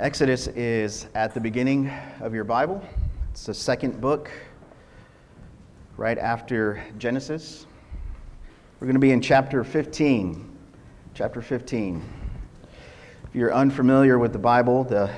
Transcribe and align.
Exodus 0.00 0.46
is 0.46 1.08
at 1.14 1.34
the 1.34 1.40
beginning 1.40 1.92
of 2.20 2.32
your 2.32 2.44
Bible. 2.44 2.82
It's 3.32 3.44
the 3.44 3.52
second 3.52 4.00
book, 4.00 4.30
right 5.98 6.16
after 6.16 6.82
Genesis. 6.96 7.66
We're 8.80 8.86
going 8.86 8.94
to 8.94 8.98
be 8.98 9.10
in 9.10 9.20
chapter 9.20 9.62
15. 9.62 10.56
Chapter 11.12 11.42
15. 11.42 12.02
If 13.24 13.34
you're 13.34 13.52
unfamiliar 13.52 14.18
with 14.18 14.32
the 14.32 14.38
Bible, 14.38 14.84
the 14.84 15.10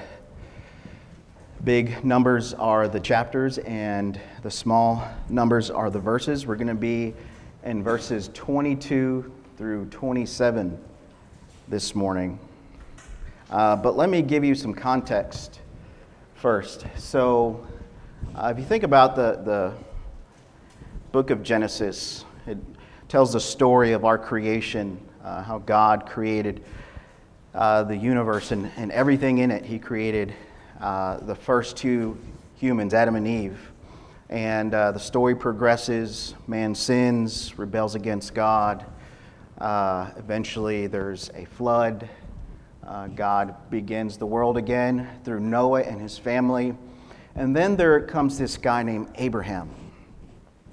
big 1.63 2.05
numbers 2.05 2.53
are 2.53 2.89
the 2.89 2.99
chapters 2.99 3.59
and 3.59 4.21
the 4.43 4.51
small 4.51 5.07
numbers 5.29 5.71
are 5.71 5.91
the 5.91 6.01
verses. 6.01 6.45
We're 6.45 6.57
going 6.57 6.67
to 6.67 6.75
be 6.75 7.15
in 7.63 7.85
verses 7.85 8.31
22 8.35 9.33
through 9.57 9.85
27 9.91 10.77
this 11.69 11.95
morning. 11.95 12.37
Uh, 13.53 13.77
but 13.77 13.99
let 13.99 14.09
me 14.09 14.23
give 14.23 14.43
you 14.43 14.55
some 14.55 14.73
context 14.73 15.61
first. 16.37 16.87
So, 16.97 17.67
uh, 18.35 18.51
if 18.51 18.59
you 18.59 18.65
think 18.65 18.83
about 18.83 19.15
the, 19.15 19.43
the 19.45 19.75
book 21.13 21.29
of 21.29 21.43
Genesis, 21.43 22.25
it 22.47 22.57
tells 23.11 23.35
the 23.35 23.41
story 23.41 23.93
of 23.93 24.07
our 24.07 24.17
creation, 24.17 24.99
uh, 25.23 25.43
how 25.43 25.59
God 25.59 26.07
created 26.07 26.65
uh, 27.53 27.83
the 27.83 27.95
universe 27.95 28.53
and, 28.53 28.71
and 28.79 28.91
everything 28.91 29.37
in 29.37 29.51
it. 29.51 29.67
He 29.67 29.79
created 29.79 30.33
uh, 30.81 31.19
the 31.19 31.35
first 31.35 31.77
two 31.77 32.17
humans, 32.57 32.95
Adam 32.95 33.17
and 33.17 33.29
Eve. 33.29 33.61
And 34.31 34.73
uh, 34.73 34.93
the 34.93 34.99
story 34.99 35.35
progresses. 35.35 36.35
Man 36.47 36.75
sins, 36.75 37.59
rebels 37.59 37.97
against 37.97 38.33
God. 38.33 38.87
eventually, 39.61 40.87
there's 40.87 41.31
a 41.35 41.45
flood 41.45 42.09
uh, 42.87 43.07
God 43.09 43.55
begins 43.71 44.17
the 44.17 44.27
world 44.27 44.57
again 44.57 45.09
through 45.25 45.41
Noah 45.41 45.83
and 45.83 46.01
his 46.01 46.19
family. 46.19 46.75
And 47.35 47.55
then 47.55 47.77
there 47.77 48.01
comes 48.01 48.39
this 48.39 48.57
guy 48.57 48.83
named 48.83 49.09
Abraham. 49.15 49.71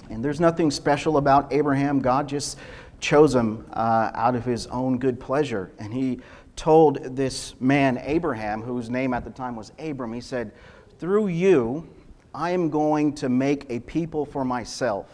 And 0.10 0.26
there's 0.26 0.40
nothing 0.40 0.72
special 0.72 1.18
about 1.18 1.54
Abraham. 1.54 2.00
God 2.00 2.28
just 2.28 2.58
chose 3.00 3.36
him 3.36 3.66
uh, 3.74 4.12
out 4.14 4.36
of 4.36 4.44
his 4.44 4.68
own 4.68 4.98
good 4.98 5.20
pleasure. 5.20 5.72
And 5.78 5.94
he 5.94 6.20
told 6.56 7.16
this 7.16 7.54
man, 7.62 8.02
Abraham, 8.04 8.62
whose 8.62 8.90
name 8.90 9.14
at 9.14 9.24
the 9.24 9.30
time 9.30 9.56
was 9.56 9.72
Abram, 9.80 10.12
he 10.12 10.22
said, 10.22 10.52
Through 10.98 11.28
you, 11.28 11.88
I 12.34 12.52
am 12.52 12.70
going 12.70 13.14
to 13.16 13.30
make 13.30 13.68
a 13.70 13.80
people 13.82 14.26
for 14.26 14.44
myself. 14.44 15.08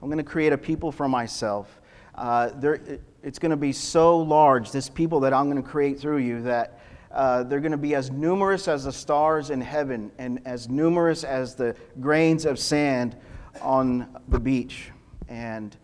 I'm 0.00 0.08
going 0.08 0.18
to 0.18 0.30
create 0.30 0.52
a 0.52 0.58
people 0.58 0.92
for 0.92 1.08
myself. 1.08 1.80
Uh, 2.14 2.50
there, 2.54 3.00
it's 3.22 3.38
going 3.38 3.50
to 3.50 3.56
be 3.56 3.72
so 3.72 4.18
large, 4.18 4.70
this 4.70 4.88
people 4.88 5.20
that 5.20 5.32
I'm 5.32 5.50
going 5.50 5.62
to 5.62 5.68
create 5.68 5.98
through 5.98 6.18
you, 6.18 6.42
that 6.42 6.80
uh, 7.10 7.42
they're 7.42 7.60
going 7.60 7.72
to 7.72 7.78
be 7.78 7.94
as 7.94 8.10
numerous 8.10 8.68
as 8.68 8.84
the 8.84 8.92
stars 8.92 9.50
in 9.50 9.60
heaven 9.60 10.12
and 10.18 10.40
as 10.44 10.68
numerous 10.68 11.24
as 11.24 11.54
the 11.54 11.74
grains 12.00 12.44
of 12.44 12.58
sand 12.58 13.16
on 13.60 14.20
the 14.28 14.38
beach. 14.38 14.90
And 15.28 15.76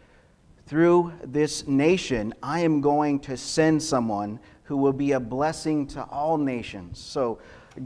through 0.67 1.13
this 1.25 1.67
nation, 1.67 2.35
I 2.43 2.61
am 2.61 2.81
going 2.81 3.21
to 3.21 3.37
send 3.37 3.83
someone 3.83 4.39
who 4.65 4.77
will 4.77 4.93
be 4.93 5.13
a 5.13 5.21
blessing 5.21 5.87
to 5.89 6.03
all 6.05 6.39
nations. 6.39 6.99
So, 6.99 7.39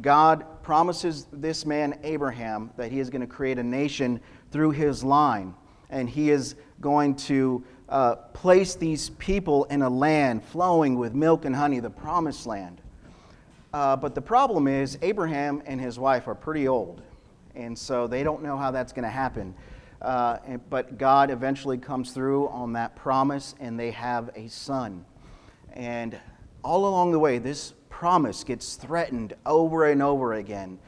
God 0.02 0.62
promises 0.62 1.26
this 1.32 1.64
man, 1.64 1.98
Abraham, 2.02 2.70
that 2.76 2.92
he 2.92 3.00
is 3.00 3.08
going 3.08 3.22
to 3.22 3.26
create 3.26 3.58
a 3.58 3.62
nation 3.62 4.20
through 4.50 4.72
his 4.72 5.02
line. 5.02 5.54
And 5.88 6.10
he 6.10 6.30
is 6.30 6.56
going 6.80 7.16
to 7.16 7.64
uh, 7.88 8.14
place 8.14 8.74
these 8.74 9.10
people 9.10 9.64
in 9.64 9.82
a 9.82 9.88
land 9.88 10.44
flowing 10.44 10.98
with 10.98 11.14
milk 11.14 11.44
and 11.44 11.56
honey, 11.56 11.80
the 11.80 11.90
promised 11.90 12.46
land. 12.46 12.80
Uh, 13.72 13.96
but 13.96 14.14
the 14.14 14.20
problem 14.20 14.66
is, 14.66 14.98
Abraham 15.02 15.62
and 15.66 15.80
his 15.80 15.98
wife 15.98 16.28
are 16.28 16.34
pretty 16.34 16.68
old, 16.68 17.02
and 17.54 17.76
so 17.76 18.06
they 18.06 18.22
don't 18.22 18.42
know 18.42 18.56
how 18.56 18.70
that's 18.70 18.92
going 18.92 19.04
to 19.04 19.10
happen. 19.10 19.54
Uh, 20.00 20.38
and, 20.46 20.70
but 20.70 20.96
God 20.96 21.30
eventually 21.30 21.76
comes 21.76 22.12
through 22.12 22.48
on 22.48 22.72
that 22.74 22.94
promise, 22.94 23.54
and 23.60 23.78
they 23.78 23.90
have 23.90 24.30
a 24.34 24.48
son. 24.48 25.04
And 25.72 26.18
all 26.62 26.86
along 26.86 27.12
the 27.12 27.18
way, 27.18 27.38
this 27.38 27.74
promise 27.88 28.44
gets 28.44 28.76
threatened 28.76 29.34
over 29.44 29.86
and 29.86 30.02
over 30.02 30.34
again. 30.34 30.78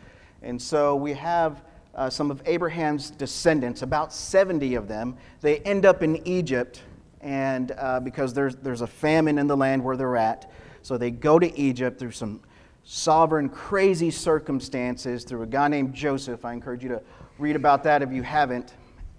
And 0.42 0.60
so 0.60 0.96
we 0.96 1.12
have 1.14 1.62
uh, 1.94 2.08
some 2.08 2.30
of 2.30 2.42
Abraham's 2.46 3.10
descendants, 3.10 3.82
about 3.82 4.12
70 4.12 4.74
of 4.74 4.88
them. 4.88 5.16
They 5.40 5.58
end 5.58 5.84
up 5.84 6.02
in 6.02 6.26
Egypt 6.26 6.82
and 7.20 7.72
uh, 7.78 8.00
because 8.00 8.32
there's, 8.32 8.56
there's 8.56 8.80
a 8.80 8.86
famine 8.86 9.38
in 9.38 9.46
the 9.46 9.56
land 9.56 9.84
where 9.84 9.96
they're 9.96 10.16
at. 10.16 10.50
So 10.82 10.96
they 10.96 11.10
go 11.10 11.38
to 11.38 11.58
Egypt 11.58 11.98
through 11.98 12.12
some 12.12 12.40
sovereign, 12.84 13.48
crazy 13.48 14.10
circumstances 14.10 15.24
through 15.24 15.42
a 15.42 15.46
guy 15.46 15.68
named 15.68 15.94
Joseph. 15.94 16.44
I 16.44 16.52
encourage 16.52 16.82
you 16.82 16.88
to 16.90 17.02
read 17.38 17.56
about 17.56 17.84
that 17.84 18.02
if 18.02 18.12
you 18.12 18.22
haven't. 18.22 18.74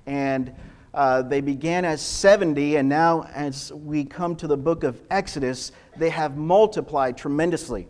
And 0.06 0.54
uh, 0.94 1.22
they 1.22 1.40
began 1.40 1.86
as 1.86 2.02
70, 2.02 2.76
and 2.76 2.90
now 2.90 3.24
as 3.34 3.72
we 3.72 4.04
come 4.04 4.36
to 4.38 4.48
the 4.48 4.58
book 4.58 4.84
of 4.84 5.02
Exodus, 5.10 5.72
they 5.98 6.10
have 6.10 6.36
multiplied 6.36 7.18
tremendously. 7.18 7.88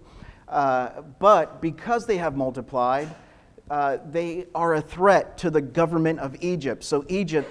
Uh, 0.48 1.02
but 1.18 1.62
because 1.62 2.06
they 2.06 2.18
have 2.18 2.36
multiplied, 2.36 3.08
uh, 3.72 3.98
they 4.12 4.46
are 4.54 4.76
a 4.76 4.82
threat 4.82 5.38
to 5.40 5.50
the 5.50 5.62
government 5.62 6.20
of 6.20 6.36
Egypt. 6.42 6.84
So 6.84 7.06
Egypt 7.08 7.50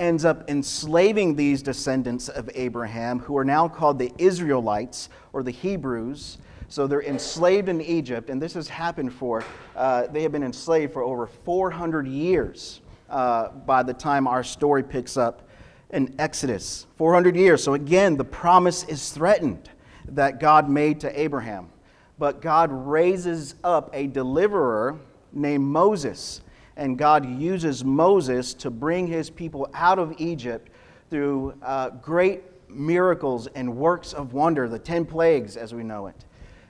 ends 0.00 0.24
up 0.24 0.48
enslaving 0.50 1.36
these 1.36 1.62
descendants 1.62 2.28
of 2.28 2.50
Abraham, 2.54 3.20
who 3.20 3.36
are 3.36 3.44
now 3.44 3.68
called 3.68 3.98
the 3.98 4.10
Israelites 4.18 5.08
or 5.32 5.42
the 5.42 5.50
Hebrews. 5.50 6.38
So 6.68 6.86
they're 6.86 7.02
enslaved 7.02 7.68
in 7.68 7.80
Egypt, 7.80 8.30
and 8.30 8.40
this 8.40 8.54
has 8.54 8.68
happened 8.68 9.12
for, 9.12 9.44
uh, 9.76 10.06
they 10.06 10.22
have 10.22 10.32
been 10.32 10.42
enslaved 10.42 10.92
for 10.92 11.02
over 11.02 11.26
400 11.26 12.08
years 12.08 12.80
uh, 13.08 13.48
by 13.48 13.82
the 13.82 13.94
time 13.94 14.26
our 14.26 14.42
story 14.42 14.82
picks 14.82 15.16
up 15.16 15.42
in 15.90 16.14
Exodus. 16.18 16.86
400 16.96 17.36
years. 17.36 17.62
So 17.62 17.74
again, 17.74 18.16
the 18.16 18.24
promise 18.24 18.84
is 18.84 19.10
threatened 19.10 19.68
that 20.08 20.40
God 20.40 20.68
made 20.68 21.00
to 21.00 21.20
Abraham. 21.20 21.68
But 22.18 22.40
God 22.40 22.70
raises 22.70 23.54
up 23.64 23.90
a 23.92 24.06
deliverer 24.06 24.98
named 25.32 25.64
Moses 25.64 26.42
and 26.76 26.96
God 26.96 27.26
uses 27.26 27.84
Moses 27.84 28.54
to 28.54 28.70
bring 28.70 29.06
his 29.06 29.30
people 29.30 29.68
out 29.74 29.98
of 29.98 30.14
Egypt 30.18 30.70
through 31.10 31.54
uh, 31.62 31.90
great 31.90 32.42
miracles 32.68 33.48
and 33.48 33.76
works 33.76 34.12
of 34.12 34.32
wonder, 34.32 34.68
the 34.68 34.78
10 34.78 35.04
plagues 35.04 35.56
as 35.56 35.74
we 35.74 35.82
know 35.82 36.06
it. 36.06 36.24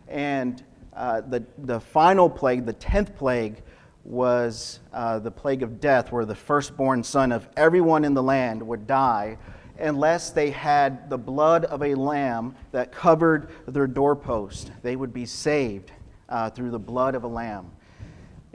And 0.09 0.63
uh, 0.95 1.21
the, 1.21 1.45
the 1.59 1.81
final 1.81 2.29
plague, 2.29 2.67
the 2.67 2.75
10th 2.75 3.15
plague, 3.17 3.63
was 4.05 4.81
uh, 4.93 5.19
the 5.19 5.31
plague 5.31 5.63
of 5.63 5.81
death, 5.81 6.11
where 6.11 6.25
the 6.25 6.35
firstborn 6.35 7.05
son 7.05 7.33
of 7.33 7.49
everyone 7.57 8.05
in 8.05 8.15
the 8.15 8.23
land 8.23 8.67
would 8.67 8.87
die 8.87 9.37
unless 9.79 10.31
they 10.31 10.51
had 10.51 11.09
the 11.09 11.19
blood 11.19 11.65
of 11.67 11.83
a 11.83 11.95
lamb 11.95 12.55
that 12.73 12.93
covered 12.93 13.51
their 13.67 13.87
doorpost. 13.87 14.71
They 14.83 14.97
would 14.97 15.13
be 15.13 15.27
saved 15.27 15.93
uh, 16.29 16.51
through 16.51 16.71
the 16.71 16.79
blood 16.79 17.15
of 17.15 17.25
a 17.25 17.29
lamb. 17.29 17.71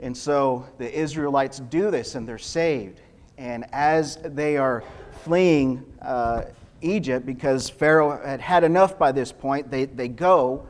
And 0.00 0.16
so 0.16 0.66
the 0.78 0.92
Israelites 0.92 1.60
do 1.60 1.90
this 1.90 2.14
and 2.14 2.28
they're 2.28 2.38
saved. 2.38 3.00
And 3.38 3.64
as 3.72 4.16
they 4.22 4.56
are 4.56 4.84
fleeing 5.24 5.84
uh, 6.02 6.44
Egypt, 6.82 7.26
because 7.26 7.68
Pharaoh 7.68 8.20
had 8.24 8.40
had 8.40 8.64
enough 8.64 8.98
by 8.98 9.12
this 9.12 9.32
point, 9.32 9.70
they, 9.70 9.86
they 9.86 10.08
go 10.08 10.66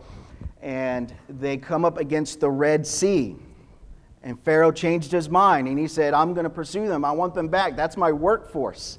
and 0.63 1.13
they 1.29 1.57
come 1.57 1.85
up 1.85 1.99
against 1.99 2.41
the 2.41 2.51
Red 2.51 2.87
Sea. 2.87 3.37
And 4.23 4.41
Pharaoh 4.43 4.73
changed 4.73 5.13
his 5.13 5.29
mind 5.29 5.69
and 5.69 5.79
he 5.79 5.87
said, 5.87 6.13
I'm 6.13 6.35
going 6.35 6.45
to 6.45 6.51
pursue 6.51 6.89
them. 6.89 7.05
I 7.05 7.13
want 7.13 7.35
them 7.35 7.49
back. 7.49 7.77
That's 7.77 7.97
my 7.97 8.11
workforce. 8.11 8.99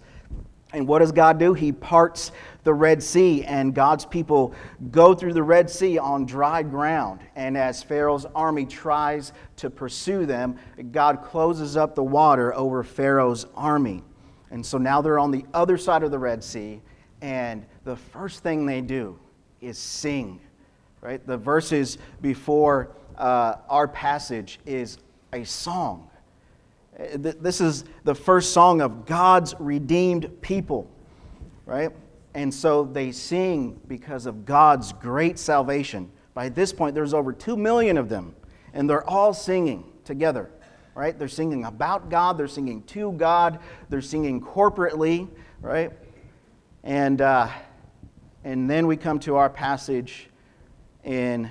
And 0.74 0.88
what 0.88 1.00
does 1.00 1.12
God 1.12 1.40
do? 1.40 1.54
He 1.54 1.72
parts 1.72 2.32
the 2.68 2.74
Red 2.74 3.02
Sea, 3.02 3.46
and 3.46 3.74
God's 3.74 4.06
people 4.06 4.54
go 4.92 5.16
through 5.16 5.32
the 5.32 5.42
Red 5.42 5.70
Sea 5.70 5.98
on 5.98 6.26
dry 6.26 6.64
ground. 6.64 7.22
And 7.38 7.58
as 7.58 7.82
Pharaoh's 7.82 8.26
army 8.36 8.66
tries 8.66 9.32
to 9.56 9.70
pursue 9.70 10.26
them, 10.26 10.58
God 10.92 11.24
closes 11.24 11.78
up 11.78 11.96
the 11.96 12.04
water 12.04 12.54
over 12.54 12.84
Pharaoh's 12.84 13.46
army. 13.56 14.04
And 14.52 14.66
so 14.66 14.78
now 14.78 15.02
they're 15.02 15.18
on 15.18 15.32
the 15.32 15.46
other 15.54 15.78
side 15.78 16.04
of 16.04 16.12
the 16.12 16.20
Red 16.20 16.44
Sea, 16.44 16.82
and 17.22 17.66
the 17.86 17.96
first 17.96 18.44
thing 18.44 18.66
they 18.66 18.82
do 18.82 19.18
is 19.62 19.78
sing. 19.78 20.42
Right? 21.00 21.26
The 21.26 21.38
verses 21.38 21.98
before 22.22 22.92
uh, 23.18 23.56
our 23.70 23.88
passage 23.88 24.60
is 24.66 24.98
a 25.32 25.46
song. 25.46 26.10
This 27.16 27.62
is 27.62 27.86
the 28.04 28.16
first 28.16 28.52
song 28.52 28.82
of 28.82 29.06
God's 29.06 29.56
redeemed 29.58 30.42
people, 30.42 30.92
right? 31.66 31.94
And 32.38 32.54
so 32.54 32.84
they 32.84 33.12
sing 33.12 33.82
because 33.88 34.28
of 34.28 34.46
God's 34.46 34.94
great 34.94 35.40
salvation. 35.40 36.12
By 36.36 36.50
this 36.50 36.72
point, 36.72 36.94
there's 36.94 37.16
over 37.16 37.34
2 37.34 37.58
million 37.58 37.98
of 37.98 38.10
them, 38.10 38.36
and 38.74 38.88
they're 38.88 39.10
all 39.10 39.34
singing 39.34 39.92
together, 40.04 40.52
right? 40.94 41.18
They're 41.18 41.30
singing 41.30 41.66
about 41.66 42.12
God, 42.12 42.38
they're 42.38 42.48
singing 42.48 42.84
to 42.84 43.12
God, 43.14 43.58
they're 43.90 44.04
singing 44.04 44.40
corporately, 44.40 45.28
right? 45.62 45.92
And, 46.84 47.22
uh, 47.22 47.50
and 48.44 48.70
then 48.70 48.86
we 48.86 48.98
come 48.98 49.18
to 49.22 49.38
our 49.38 49.50
passage 49.50 50.30
in 51.04 51.50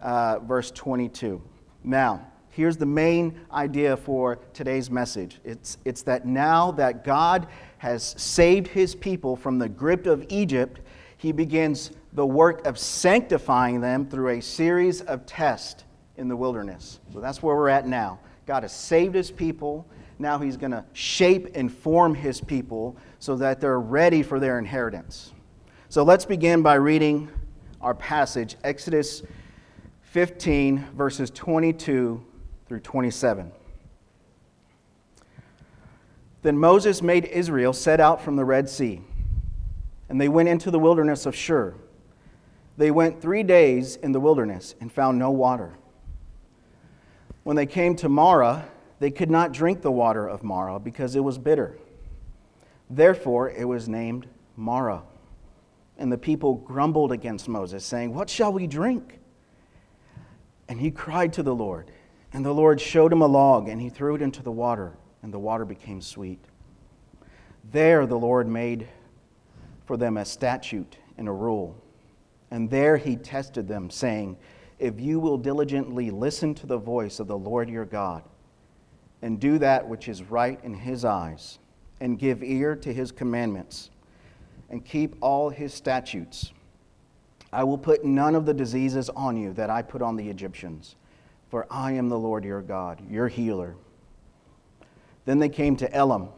uh, 0.00 0.38
verse 0.38 0.70
22. 0.70 1.42
Now, 1.82 2.24
here's 2.58 2.76
the 2.76 2.84
main 2.84 3.38
idea 3.52 3.96
for 3.96 4.40
today's 4.52 4.90
message 4.90 5.38
it's, 5.44 5.78
it's 5.84 6.02
that 6.02 6.26
now 6.26 6.72
that 6.72 7.04
God 7.04 7.46
has 7.78 8.16
saved 8.20 8.66
his 8.66 8.96
people 8.96 9.36
from 9.36 9.60
the 9.60 9.68
grip 9.68 10.06
of 10.06 10.26
Egypt, 10.28 10.80
he 11.18 11.30
begins 11.30 11.92
the 12.14 12.26
work 12.26 12.66
of 12.66 12.76
sanctifying 12.76 13.80
them 13.80 14.04
through 14.04 14.30
a 14.30 14.42
series 14.42 15.02
of 15.02 15.24
tests 15.24 15.84
in 16.16 16.26
the 16.26 16.34
wilderness. 16.34 16.98
So 17.12 17.20
that's 17.20 17.44
where 17.44 17.54
we're 17.54 17.68
at 17.68 17.86
now. 17.86 18.18
God 18.44 18.64
has 18.64 18.72
saved 18.72 19.14
his 19.14 19.30
people. 19.30 19.86
Now 20.18 20.40
he's 20.40 20.56
going 20.56 20.72
to 20.72 20.84
shape 20.94 21.54
and 21.54 21.72
form 21.72 22.12
his 22.12 22.40
people 22.40 22.96
so 23.20 23.36
that 23.36 23.60
they're 23.60 23.78
ready 23.78 24.24
for 24.24 24.40
their 24.40 24.58
inheritance. 24.58 25.32
So 25.90 26.02
let's 26.02 26.24
begin 26.24 26.62
by 26.62 26.74
reading 26.74 27.30
our 27.80 27.94
passage, 27.94 28.56
Exodus 28.64 29.22
15, 30.02 30.88
verses 30.96 31.30
22 31.30 32.24
through 32.68 32.80
27. 32.80 33.50
Then 36.42 36.58
Moses 36.58 37.02
made 37.02 37.24
Israel 37.24 37.72
set 37.72 37.98
out 37.98 38.22
from 38.22 38.36
the 38.36 38.44
Red 38.44 38.68
Sea, 38.68 39.00
and 40.08 40.20
they 40.20 40.28
went 40.28 40.48
into 40.48 40.70
the 40.70 40.78
wilderness 40.78 41.26
of 41.26 41.34
Shur. 41.34 41.74
They 42.76 42.90
went 42.90 43.20
three 43.20 43.42
days 43.42 43.96
in 43.96 44.12
the 44.12 44.20
wilderness 44.20 44.74
and 44.80 44.92
found 44.92 45.18
no 45.18 45.30
water. 45.30 45.74
When 47.42 47.56
they 47.56 47.66
came 47.66 47.96
to 47.96 48.08
Marah, 48.08 48.66
they 49.00 49.10
could 49.10 49.30
not 49.30 49.52
drink 49.52 49.82
the 49.82 49.90
water 49.90 50.28
of 50.28 50.44
Marah 50.44 50.78
because 50.78 51.16
it 51.16 51.24
was 51.24 51.38
bitter. 51.38 51.78
Therefore, 52.90 53.50
it 53.50 53.64
was 53.64 53.88
named 53.88 54.26
Marah. 54.56 55.02
And 55.96 56.12
the 56.12 56.18
people 56.18 56.54
grumbled 56.54 57.10
against 57.10 57.48
Moses, 57.48 57.84
saying, 57.84 58.14
What 58.14 58.30
shall 58.30 58.52
we 58.52 58.66
drink? 58.66 59.18
And 60.68 60.80
he 60.80 60.90
cried 60.90 61.32
to 61.32 61.42
the 61.42 61.54
Lord. 61.54 61.90
And 62.32 62.44
the 62.44 62.52
Lord 62.52 62.80
showed 62.80 63.12
him 63.12 63.22
a 63.22 63.26
log, 63.26 63.68
and 63.68 63.80
he 63.80 63.88
threw 63.88 64.14
it 64.14 64.22
into 64.22 64.42
the 64.42 64.52
water, 64.52 64.96
and 65.22 65.32
the 65.32 65.38
water 65.38 65.64
became 65.64 66.00
sweet. 66.00 66.44
There 67.70 68.06
the 68.06 68.18
Lord 68.18 68.48
made 68.48 68.88
for 69.86 69.96
them 69.96 70.16
a 70.16 70.24
statute 70.24 70.98
and 71.16 71.28
a 71.28 71.32
rule. 71.32 71.74
And 72.50 72.70
there 72.70 72.96
he 72.96 73.16
tested 73.16 73.68
them, 73.68 73.90
saying, 73.90 74.36
If 74.78 75.00
you 75.00 75.20
will 75.20 75.38
diligently 75.38 76.10
listen 76.10 76.54
to 76.56 76.66
the 76.66 76.78
voice 76.78 77.20
of 77.20 77.26
the 77.26 77.38
Lord 77.38 77.68
your 77.68 77.84
God, 77.84 78.22
and 79.22 79.40
do 79.40 79.58
that 79.58 79.86
which 79.86 80.08
is 80.08 80.22
right 80.22 80.60
in 80.62 80.74
his 80.74 81.04
eyes, 81.04 81.58
and 82.00 82.18
give 82.18 82.42
ear 82.42 82.76
to 82.76 82.92
his 82.92 83.10
commandments, 83.10 83.90
and 84.70 84.84
keep 84.84 85.16
all 85.20 85.50
his 85.50 85.74
statutes, 85.74 86.52
I 87.52 87.64
will 87.64 87.78
put 87.78 88.04
none 88.04 88.34
of 88.34 88.44
the 88.44 88.54
diseases 88.54 89.08
on 89.10 89.36
you 89.36 89.52
that 89.54 89.70
I 89.70 89.82
put 89.82 90.02
on 90.02 90.16
the 90.16 90.28
Egyptians, 90.28 90.96
for 91.50 91.66
I 91.70 91.92
am 91.92 92.08
the 92.08 92.18
Lord 92.18 92.44
your 92.44 92.62
God, 92.62 93.02
your 93.10 93.28
healer. 93.28 93.76
Then 95.24 95.38
they 95.38 95.48
came 95.48 95.76
to 95.76 95.94
Elim, 95.94 96.28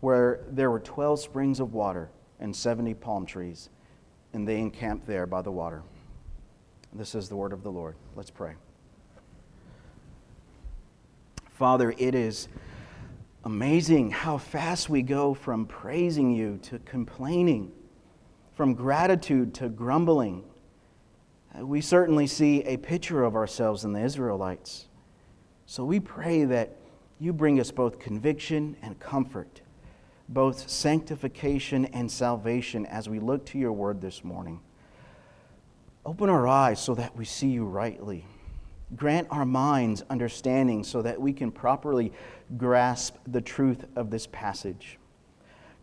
where 0.00 0.40
there 0.50 0.70
were 0.70 0.80
12 0.80 1.20
springs 1.20 1.60
of 1.60 1.72
water 1.72 2.10
and 2.40 2.54
70 2.54 2.94
palm 2.94 3.26
trees, 3.26 3.70
and 4.32 4.46
they 4.46 4.58
encamped 4.58 5.06
there 5.06 5.26
by 5.26 5.42
the 5.42 5.52
water. 5.52 5.82
This 6.92 7.14
is 7.14 7.28
the 7.28 7.36
word 7.36 7.52
of 7.52 7.62
the 7.62 7.72
Lord. 7.72 7.96
Let's 8.14 8.30
pray. 8.30 8.54
Father, 11.50 11.94
it 11.98 12.14
is 12.14 12.48
amazing 13.44 14.10
how 14.10 14.38
fast 14.38 14.88
we 14.88 15.02
go 15.02 15.34
from 15.34 15.66
praising 15.66 16.30
you 16.30 16.58
to 16.62 16.78
complaining, 16.80 17.70
from 18.54 18.74
gratitude 18.74 19.54
to 19.54 19.68
grumbling. 19.68 20.44
We 21.60 21.80
certainly 21.80 22.26
see 22.26 22.62
a 22.64 22.76
picture 22.76 23.22
of 23.22 23.36
ourselves 23.36 23.84
in 23.84 23.92
the 23.92 24.02
Israelites. 24.02 24.88
So 25.66 25.84
we 25.84 26.00
pray 26.00 26.44
that 26.44 26.76
you 27.20 27.32
bring 27.32 27.60
us 27.60 27.70
both 27.70 28.00
conviction 28.00 28.76
and 28.82 28.98
comfort, 28.98 29.60
both 30.28 30.68
sanctification 30.68 31.86
and 31.86 32.10
salvation 32.10 32.86
as 32.86 33.08
we 33.08 33.20
look 33.20 33.46
to 33.46 33.58
your 33.58 33.72
word 33.72 34.00
this 34.00 34.24
morning. 34.24 34.60
Open 36.04 36.28
our 36.28 36.46
eyes 36.46 36.82
so 36.82 36.94
that 36.96 37.16
we 37.16 37.24
see 37.24 37.48
you 37.48 37.64
rightly. 37.64 38.26
Grant 38.96 39.28
our 39.30 39.46
minds 39.46 40.02
understanding 40.10 40.82
so 40.84 41.02
that 41.02 41.20
we 41.20 41.32
can 41.32 41.50
properly 41.50 42.12
grasp 42.56 43.16
the 43.28 43.40
truth 43.40 43.86
of 43.96 44.10
this 44.10 44.26
passage. 44.26 44.98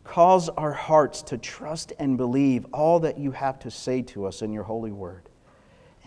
Cause 0.04 0.50
our 0.50 0.74
hearts 0.74 1.22
to 1.24 1.38
trust 1.38 1.94
and 1.98 2.18
believe 2.18 2.66
all 2.74 3.00
that 3.00 3.18
you 3.18 3.32
have 3.32 3.58
to 3.60 3.72
say 3.72 4.02
to 4.04 4.26
us 4.26 4.42
in 4.42 4.52
your 4.52 4.64
holy 4.64 4.92
word. 4.92 5.30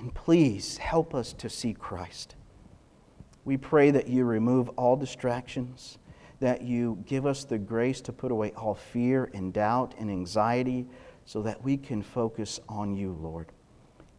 And 0.05 0.15
please 0.15 0.77
help 0.77 1.15
us 1.15 1.33
to 1.33 1.49
see 1.49 1.73
Christ. 1.73 2.37
We 3.47 3.57
pray 3.57 3.91
that 3.91 4.07
you 4.07 4.25
remove 4.25 4.69
all 4.77 4.97
distractions, 4.97 5.97
that 6.41 6.63
you 6.63 7.03
give 7.07 7.25
us 7.25 7.45
the 7.45 7.57
grace 7.57 8.03
to 8.03 8.13
put 8.13 8.31
away 8.31 8.53
all 8.53 8.75
fear 8.75 9.31
and 9.33 9.53
doubt 9.53 9.95
and 9.99 10.11
anxiety 10.11 10.87
so 11.25 11.41
that 11.43 11.65
we 11.65 11.79
can 11.79 12.03
focus 12.03 12.61
on 12.69 12.95
you, 12.95 13.17
Lord 13.19 13.51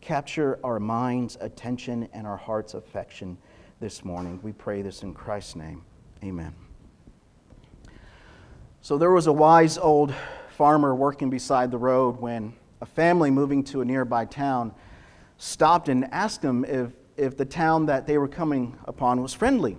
capture 0.05 0.59
our 0.63 0.79
mind's 0.79 1.35
attention 1.41 2.07
and 2.13 2.27
our 2.27 2.37
heart's 2.37 2.75
affection 2.75 3.35
this 3.79 4.05
morning. 4.05 4.39
We 4.43 4.51
pray 4.51 4.83
this 4.83 5.01
in 5.01 5.15
Christ's 5.15 5.55
name. 5.55 5.83
Amen. 6.23 6.53
So 8.81 8.99
there 8.99 9.09
was 9.09 9.25
a 9.25 9.33
wise 9.33 9.79
old 9.79 10.13
farmer 10.51 10.93
working 10.93 11.31
beside 11.31 11.71
the 11.71 11.79
road 11.79 12.19
when 12.19 12.53
a 12.81 12.85
family 12.85 13.31
moving 13.31 13.63
to 13.63 13.81
a 13.81 13.85
nearby 13.85 14.25
town 14.25 14.75
stopped 15.37 15.89
and 15.89 16.05
asked 16.11 16.43
him 16.43 16.65
if, 16.65 16.91
if 17.17 17.37
the 17.37 17.45
town 17.45 17.85
that 17.87 18.07
they 18.07 18.17
were 18.17 18.27
coming 18.27 18.77
upon 18.85 19.21
was 19.21 19.33
friendly. 19.33 19.77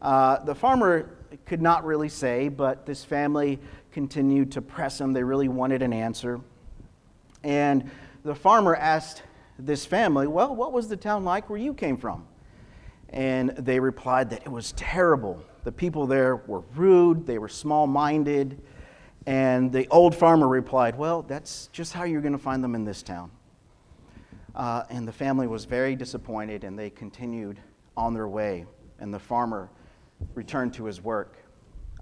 Uh, 0.00 0.42
the 0.44 0.54
farmer 0.54 1.10
could 1.46 1.60
not 1.60 1.84
really 1.84 2.08
say, 2.08 2.48
but 2.48 2.86
this 2.86 3.04
family 3.04 3.58
continued 3.92 4.52
to 4.52 4.62
press 4.62 5.00
him. 5.00 5.12
They 5.12 5.22
really 5.22 5.48
wanted 5.48 5.82
an 5.82 5.92
answer. 5.92 6.40
And 7.42 7.90
the 8.24 8.34
farmer 8.34 8.76
asked 8.76 9.22
this 9.58 9.84
family, 9.84 10.26
Well, 10.26 10.54
what 10.54 10.72
was 10.72 10.88
the 10.88 10.96
town 10.96 11.24
like 11.24 11.50
where 11.50 11.58
you 11.58 11.74
came 11.74 11.96
from? 11.96 12.26
And 13.10 13.50
they 13.50 13.80
replied 13.80 14.30
that 14.30 14.42
it 14.42 14.50
was 14.50 14.72
terrible. 14.72 15.42
The 15.64 15.72
people 15.72 16.06
there 16.06 16.36
were 16.36 16.62
rude, 16.74 17.26
they 17.26 17.38
were 17.38 17.48
small 17.48 17.86
minded. 17.86 18.60
And 19.26 19.72
the 19.72 19.86
old 19.88 20.14
farmer 20.14 20.48
replied, 20.48 20.96
Well, 20.96 21.22
that's 21.22 21.68
just 21.72 21.92
how 21.92 22.04
you're 22.04 22.20
going 22.20 22.32
to 22.32 22.38
find 22.38 22.62
them 22.62 22.74
in 22.74 22.84
this 22.84 23.02
town. 23.02 23.30
Uh, 24.58 24.82
and 24.90 25.06
the 25.06 25.12
family 25.12 25.46
was 25.46 25.64
very 25.64 25.94
disappointed 25.94 26.64
and 26.64 26.76
they 26.76 26.90
continued 26.90 27.60
on 27.96 28.12
their 28.12 28.26
way. 28.26 28.66
And 28.98 29.14
the 29.14 29.18
farmer 29.18 29.70
returned 30.34 30.74
to 30.74 30.84
his 30.84 31.00
work. 31.00 31.36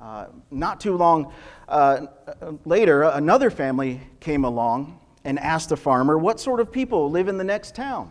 Uh, 0.00 0.26
not 0.50 0.80
too 0.80 0.96
long 0.96 1.32
uh, 1.68 2.06
later, 2.64 3.02
another 3.02 3.50
family 3.50 4.00
came 4.20 4.44
along 4.44 4.98
and 5.24 5.38
asked 5.38 5.68
the 5.68 5.76
farmer, 5.76 6.16
What 6.16 6.40
sort 6.40 6.60
of 6.60 6.72
people 6.72 7.10
live 7.10 7.28
in 7.28 7.36
the 7.36 7.44
next 7.44 7.74
town? 7.74 8.10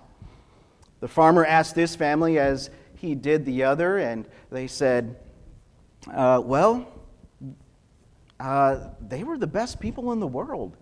The 0.99 1.07
farmer 1.07 1.43
asked 1.45 1.75
this 1.75 1.95
family 1.95 2.37
as 2.39 2.69
he 2.95 3.15
did 3.15 3.45
the 3.45 3.63
other, 3.63 3.97
and 3.97 4.27
they 4.51 4.67
said, 4.67 5.15
uh, 6.11 6.41
Well, 6.43 6.87
uh, 8.39 8.89
they 8.99 9.23
were 9.23 9.37
the 9.37 9.47
best 9.47 9.79
people 9.79 10.11
in 10.11 10.19
the 10.19 10.27
world. 10.27 10.77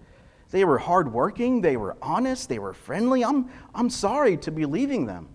They 0.54 0.66
were 0.66 0.78
hardworking, 0.78 1.62
they 1.62 1.78
were 1.78 1.98
honest, 2.00 2.48
they 2.48 2.60
were 2.60 2.76
friendly. 2.76 3.26
I'm, 3.26 3.50
I'm 3.74 3.90
sorry 3.90 4.38
to 4.38 4.52
be 4.52 4.68
leaving 4.68 5.08
them. 5.08 5.30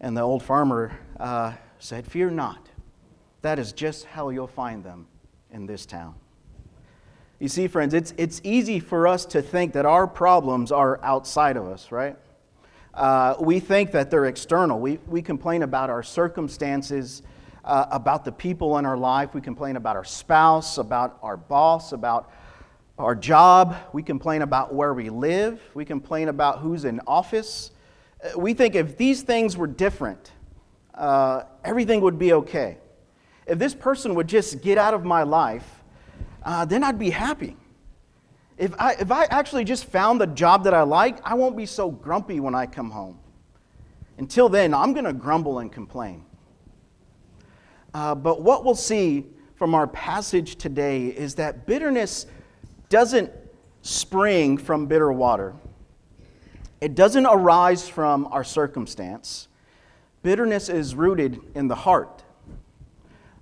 And 0.00 0.16
the 0.16 0.22
old 0.22 0.42
farmer 0.42 0.98
uh, 1.20 1.52
said, 1.78 2.08
Fear 2.08 2.30
not. 2.30 2.70
That 3.42 3.60
is 3.60 3.72
just 3.72 4.06
how 4.06 4.30
you'll 4.30 4.48
find 4.48 4.82
them 4.82 5.06
in 5.52 5.64
this 5.64 5.86
town. 5.86 6.16
You 7.38 7.46
see, 7.46 7.68
friends, 7.68 7.94
it's, 7.94 8.12
it's 8.16 8.40
easy 8.42 8.80
for 8.80 9.06
us 9.06 9.24
to 9.26 9.40
think 9.42 9.74
that 9.74 9.86
our 9.86 10.08
problems 10.08 10.72
are 10.72 10.98
outside 11.04 11.56
of 11.56 11.68
us, 11.68 11.92
right? 11.92 12.16
Uh, 12.92 13.36
we 13.38 13.60
think 13.60 13.92
that 13.92 14.10
they're 14.10 14.26
external. 14.26 14.80
We, 14.80 14.98
we 15.06 15.22
complain 15.22 15.62
about 15.62 15.88
our 15.88 16.02
circumstances, 16.02 17.22
uh, 17.64 17.86
about 17.92 18.24
the 18.24 18.32
people 18.32 18.76
in 18.78 18.86
our 18.86 18.96
life. 18.96 19.34
We 19.34 19.40
complain 19.40 19.76
about 19.76 19.94
our 19.94 20.04
spouse, 20.04 20.78
about 20.78 21.16
our 21.22 21.36
boss, 21.36 21.92
about 21.92 22.32
our 23.00 23.14
job. 23.14 23.76
We 23.92 24.02
complain 24.02 24.42
about 24.42 24.74
where 24.74 24.92
we 24.92 25.08
live. 25.10 25.60
We 25.74 25.84
complain 25.84 26.28
about 26.28 26.60
who's 26.60 26.84
in 26.84 27.00
office. 27.06 27.70
Uh, 28.22 28.38
we 28.38 28.54
think 28.54 28.74
if 28.74 28.96
these 28.96 29.22
things 29.22 29.56
were 29.56 29.66
different, 29.66 30.32
uh, 30.94 31.44
everything 31.64 32.02
would 32.02 32.18
be 32.18 32.32
okay. 32.34 32.76
If 33.46 33.58
this 33.58 33.74
person 33.74 34.14
would 34.14 34.28
just 34.28 34.60
get 34.60 34.78
out 34.78 34.94
of 34.94 35.04
my 35.04 35.22
life, 35.22 35.82
uh, 36.42 36.64
then 36.66 36.84
I'd 36.84 36.98
be 36.98 37.10
happy. 37.10 37.56
If 38.58 38.74
I, 38.78 38.92
if 38.92 39.10
I 39.10 39.24
actually 39.24 39.64
just 39.64 39.86
found 39.86 40.20
the 40.20 40.26
job 40.26 40.64
that 40.64 40.74
I 40.74 40.82
like, 40.82 41.18
I 41.24 41.34
won't 41.34 41.56
be 41.56 41.66
so 41.66 41.90
grumpy 41.90 42.40
when 42.40 42.54
I 42.54 42.66
come 42.66 42.90
home. 42.90 43.18
Until 44.18 44.50
then, 44.50 44.74
I'm 44.74 44.92
going 44.92 45.06
to 45.06 45.14
grumble 45.14 45.60
and 45.60 45.72
complain. 45.72 46.26
Uh, 47.94 48.14
but 48.14 48.42
what 48.42 48.64
we'll 48.64 48.74
see 48.74 49.24
from 49.54 49.74
our 49.74 49.86
passage 49.86 50.56
today 50.56 51.06
is 51.06 51.34
that 51.36 51.66
bitterness 51.66 52.26
doesn't 52.90 53.32
spring 53.80 54.58
from 54.58 54.86
bitter 54.86 55.10
water, 55.10 55.54
it 56.82 56.94
doesn't 56.94 57.26
arise 57.26 57.88
from 57.88 58.26
our 58.26 58.44
circumstance, 58.44 59.48
Bitterness 60.22 60.68
is 60.68 60.94
rooted 60.94 61.40
in 61.54 61.68
the 61.68 61.74
heart. 61.74 62.22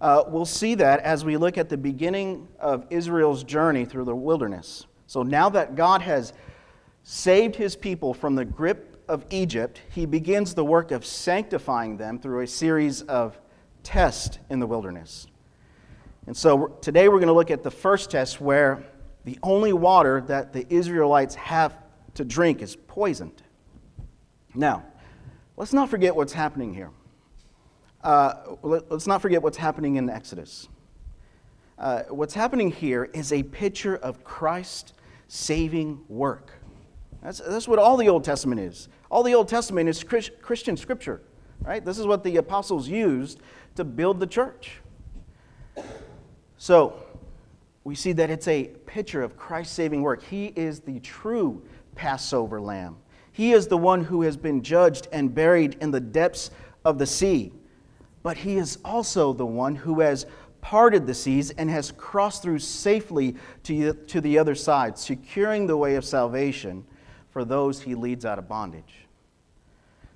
Uh, 0.01 0.23
we'll 0.29 0.47
see 0.47 0.77
that 0.77 1.01
as 1.01 1.25
we 1.25 1.37
look 1.37 1.59
at 1.59 1.69
the 1.69 1.77
beginning 1.77 2.47
of 2.61 2.87
Israel's 2.89 3.43
journey 3.43 3.85
through 3.85 4.05
the 4.05 4.15
wilderness. 4.15 4.87
So 5.09 5.25
now 5.25 5.49
that 5.49 5.75
God 5.75 6.03
has 6.03 6.33
saved 7.03 7.57
his 7.57 7.75
people 7.75 8.15
from 8.15 8.37
the 8.37 8.45
grip 8.45 9.03
of 9.09 9.27
Egypt, 9.31 9.81
he 9.91 10.07
begins 10.07 10.55
the 10.55 10.65
work 10.65 10.93
of 10.93 11.05
sanctifying 11.05 11.97
them 11.97 12.21
through 12.21 12.43
a 12.43 12.47
series 12.47 13.03
of 13.03 13.37
tests 13.83 14.39
in 14.51 14.61
the 14.61 14.67
wilderness. 14.67 15.27
And 16.29 16.37
so 16.37 16.79
today 16.81 17.09
we're 17.09 17.17
going 17.17 17.27
to 17.27 17.33
look 17.33 17.51
at 17.51 17.65
the 17.65 17.71
first 17.73 18.11
test 18.13 18.41
where 18.41 18.85
the 19.29 19.39
only 19.43 19.75
water 19.75 20.23
that 20.23 20.55
the 20.55 20.65
Israelites 20.73 21.35
have 21.35 21.77
to 22.15 22.25
drink 22.25 22.63
is 22.63 22.77
poisoned. 22.77 23.43
Now, 24.55 24.85
let's 25.59 25.75
not 25.75 25.91
forget 25.91 26.17
what's 26.17 26.33
happening 26.33 26.73
here. 26.73 26.91
Uh, 28.03 28.57
let, 28.63 28.91
us 28.91 29.07
not 29.07 29.21
forget 29.21 29.43
what's 29.43 29.59
happening 29.59 29.97
in 29.97 30.09
Exodus. 30.09 30.67
Uh, 31.79 32.05
what's 32.09 32.33
happening 32.33 32.71
here 32.71 33.11
is 33.13 33.31
a 33.35 33.43
picture 33.43 33.97
of 33.97 34.25
Christ's 34.25 34.95
saving 35.27 36.01
work. 36.09 36.53
That's, 37.23 37.41
that's 37.41 37.69
what 37.69 37.79
all 37.79 37.99
the 37.99 38.09
Old 38.09 38.25
Testament 38.25 38.63
is. 38.63 38.89
All 39.11 39.23
the 39.23 39.35
Old 39.35 39.49
Testament 39.49 39.91
is 39.91 40.03
Christian 40.03 40.75
scripture, 40.79 41.21
right? 41.61 41.85
This 41.85 41.99
is 41.99 42.07
what 42.07 42.25
the 42.25 42.39
apostles 42.39 42.89
used 42.89 43.41
to 43.75 43.85
build 43.85 44.21
the 44.21 44.27
church. 44.27 44.81
So, 46.57 47.05
we 47.89 47.95
see 47.95 48.13
that 48.13 48.29
it's 48.29 48.47
a 48.49 48.65
picture 48.85 49.23
of 49.23 49.39
Christ's 49.39 49.75
saving 49.75 50.03
work. 50.03 50.23
He 50.23 50.53
is 50.55 50.81
the 50.81 51.01
true 51.01 51.63
Passover 51.95 52.61
lamb. 52.61 52.99
He 53.33 53.53
is 53.53 53.67
the 53.67 53.79
one 53.79 54.05
who 54.05 54.21
has 54.23 54.37
been 54.37 54.63
judged 54.63 55.09
and 55.11 55.35
buried 55.35 55.79
in 55.81 55.91
the 55.91 55.99
depths 55.99 56.51
of 56.85 56.99
the 56.99 57.07
sea. 57.07 57.51
But 58.23 58.37
he 58.37 58.59
is 58.59 58.77
also 58.85 59.33
the 59.33 59.47
one 59.47 59.75
who 59.75 60.01
has 60.01 60.27
parted 60.61 61.07
the 61.07 61.15
seas 61.15 61.49
and 61.53 61.71
has 61.71 61.91
crossed 61.93 62.43
through 62.43 62.59
safely 62.59 63.37
to, 63.63 63.95
to 63.95 64.21
the 64.21 64.39
other 64.39 64.55
side, 64.55 64.99
securing 64.99 65.67
the 65.67 65.79
way 65.79 65.95
of 65.95 66.05
salvation 66.05 66.85
for 67.31 67.43
those 67.43 67.81
he 67.81 67.95
leads 67.95 68.27
out 68.27 68.39
of 68.39 68.47
bondage. 68.47 69.07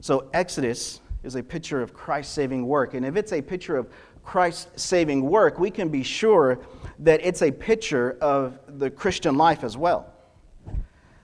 So, 0.00 0.28
Exodus 0.34 1.00
is 1.22 1.36
a 1.36 1.42
picture 1.42 1.80
of 1.80 1.94
Christ's 1.94 2.34
saving 2.34 2.66
work. 2.66 2.92
And 2.92 3.06
if 3.06 3.16
it's 3.16 3.32
a 3.32 3.40
picture 3.40 3.78
of 3.78 3.88
Christ's 4.22 4.82
saving 4.82 5.22
work, 5.22 5.58
we 5.58 5.70
can 5.70 5.88
be 5.88 6.02
sure 6.02 6.58
that 7.02 7.20
it's 7.24 7.42
a 7.42 7.50
picture 7.50 8.16
of 8.20 8.58
the 8.78 8.90
Christian 8.90 9.36
life 9.36 9.64
as 9.64 9.76
well. 9.76 10.12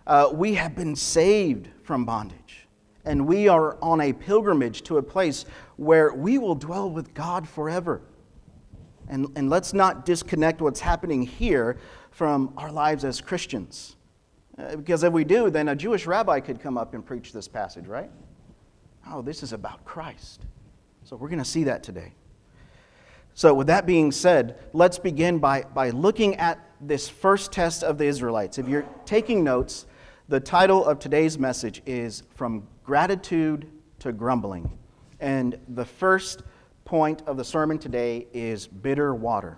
Uh, 0.07 0.31
we 0.33 0.55
have 0.55 0.75
been 0.75 0.97
saved 0.97 1.69
from 1.85 2.05
bondage, 2.05 2.67
and 3.05 3.27
we 3.27 3.49
are 3.49 3.79
on 3.81 4.01
a 4.01 4.13
pilgrimage 4.13 4.83
to 4.83 4.99
a 4.99 5.03
place 5.03 5.45
where 5.77 6.13
we 6.13 6.39
will 6.39 6.55
dwell 6.55 6.91
with 6.91 7.15
God 7.15 7.49
forever. 7.49 8.01
And, 9.09 9.29
and 9.37 9.49
let's 9.49 9.73
not 9.73 10.05
disconnect 10.05 10.61
what's 10.61 10.81
happening 10.81 11.23
here 11.23 11.79
from 12.11 12.53
our 12.57 12.73
lives 12.73 13.05
as 13.05 13.21
Christians. 13.21 13.97
Uh, 14.59 14.77
because 14.77 15.05
if 15.05 15.13
we 15.13 15.25
do, 15.25 15.49
then 15.49 15.69
a 15.69 15.77
Jewish 15.77 16.07
rabbi 16.07 16.41
could 16.41 16.61
come 16.61 16.77
up 16.77 16.95
and 16.95 17.07
preach 17.07 17.33
this 17.33 17.47
passage, 17.47 17.87
right? 17.87 18.11
Oh, 19.09 19.23
this 19.23 19.43
is 19.43 19.53
about 19.53 19.85
Christ. 19.85 20.43
So 21.05 21.17
we're 21.17 21.29
going 21.29 21.39
to 21.39 21.45
see 21.45 21.65
that 21.65 21.83
today. 21.83 22.15
So, 23.39 23.55
with 23.55 23.69
that 23.69 23.87
being 23.87 24.11
said, 24.11 24.59
let's 24.73 24.99
begin 24.99 25.39
by, 25.39 25.63
by 25.63 25.91
looking 25.91 26.35
at 26.39 26.59
this 26.81 27.09
first 27.09 27.53
test 27.53 27.85
of 27.85 27.97
the 27.97 28.05
Israelites. 28.05 28.59
If 28.59 28.67
you're 28.67 28.85
taking 29.05 29.45
notes, 29.45 29.87
the 30.27 30.41
title 30.41 30.85
of 30.85 30.99
today's 30.99 31.39
message 31.39 31.81
is 31.87 32.25
From 32.35 32.67
Gratitude 32.83 33.71
to 34.01 34.11
Grumbling. 34.11 34.77
And 35.21 35.57
the 35.69 35.85
first 35.85 36.43
point 36.85 37.23
of 37.29 37.37
the 37.37 37.45
sermon 37.45 37.79
today 37.79 38.27
is 38.33 38.67
bitter 38.67 39.15
water. 39.15 39.57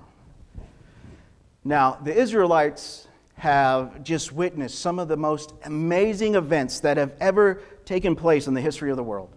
Now, 1.64 1.98
the 2.04 2.14
Israelites 2.14 3.08
have 3.36 4.04
just 4.04 4.30
witnessed 4.30 4.78
some 4.78 4.98
of 4.98 5.08
the 5.08 5.16
most 5.16 5.54
amazing 5.64 6.34
events 6.34 6.80
that 6.80 6.98
have 6.98 7.14
ever 7.18 7.62
taken 7.86 8.14
place 8.14 8.46
in 8.46 8.52
the 8.52 8.60
history 8.60 8.90
of 8.90 8.98
the 8.98 9.02
world. 9.02 9.30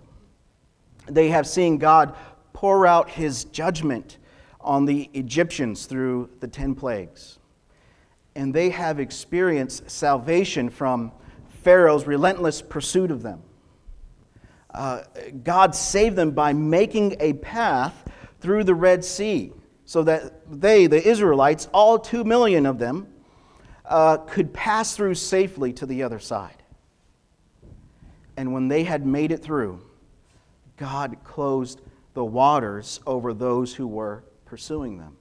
They 1.05 1.29
have 1.29 1.47
seen 1.47 1.77
God 1.77 2.13
pour 2.51 2.85
out 2.85 3.09
his 3.09 3.45
judgment 3.45 4.17
on 4.63 4.85
the 4.85 5.09
Egyptians 5.13 5.85
through 5.85 6.29
the 6.39 6.47
10 6.47 6.75
plagues. 6.75 7.39
And 8.35 8.53
they 8.53 8.69
have 8.71 8.99
experienced 8.99 9.89
salvation 9.89 10.69
from 10.69 11.11
Pharaoh's 11.61 12.07
relentless 12.07 12.61
pursuit 12.61 13.11
of 13.11 13.21
them. 13.21 13.41
Uh, 14.73 15.03
God 15.43 15.75
saved 15.75 16.15
them 16.15 16.31
by 16.31 16.51
making 16.51 17.15
a 17.19 17.33
path 17.33 18.09
through 18.39 18.63
the 18.63 18.73
Red 18.73 19.05
Sea 19.05 19.53
so 19.85 20.03
that 20.03 20.41
they, 20.61 20.87
the 20.87 21.07
Israelites, 21.07 21.69
all 21.73 21.99
two 21.99 22.23
million 22.23 22.65
of 22.65 22.79
them, 22.79 23.07
uh, 23.85 24.17
could 24.17 24.53
pass 24.53 24.95
through 24.95 25.15
safely 25.15 25.71
to 25.73 25.85
the 25.85 26.03
other 26.03 26.19
side. 26.19 26.63
And 28.35 28.53
when 28.53 28.67
they 28.67 28.83
had 28.83 29.05
made 29.05 29.31
it 29.31 29.43
through, 29.43 29.81
God 30.77 31.17
closed 31.23 31.81
the 32.13 32.25
waters 32.25 32.99
over 33.05 33.33
those 33.33 33.75
who 33.75 33.87
were 33.87 34.23
pursuing 34.53 34.99
them. 34.99 35.17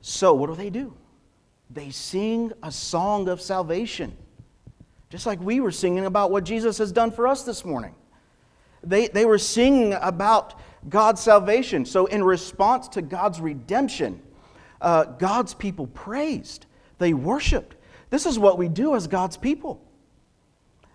So, 0.00 0.32
what 0.32 0.46
do 0.46 0.56
they 0.56 0.70
do? 0.70 0.94
They 1.68 1.90
sing 1.90 2.54
a 2.62 2.72
song 2.72 3.28
of 3.28 3.38
salvation, 3.38 4.16
just 5.10 5.26
like 5.26 5.38
we 5.42 5.60
were 5.60 5.70
singing 5.70 6.06
about 6.06 6.30
what 6.30 6.44
Jesus 6.44 6.78
has 6.78 6.90
done 6.90 7.10
for 7.10 7.26
us 7.26 7.42
this 7.42 7.62
morning. 7.62 7.94
They, 8.82 9.08
they 9.08 9.26
were 9.26 9.36
singing 9.36 9.92
about 9.92 10.58
God's 10.88 11.20
salvation. 11.20 11.84
So, 11.84 12.06
in 12.06 12.24
response 12.24 12.88
to 12.88 13.02
God's 13.02 13.42
redemption, 13.42 14.22
uh, 14.80 15.04
God's 15.04 15.52
people 15.52 15.86
praised, 15.88 16.64
they 16.96 17.12
worshiped. 17.12 17.76
This 18.08 18.24
is 18.24 18.38
what 18.38 18.56
we 18.56 18.68
do 18.68 18.94
as 18.94 19.06
God's 19.06 19.36
people. 19.36 19.86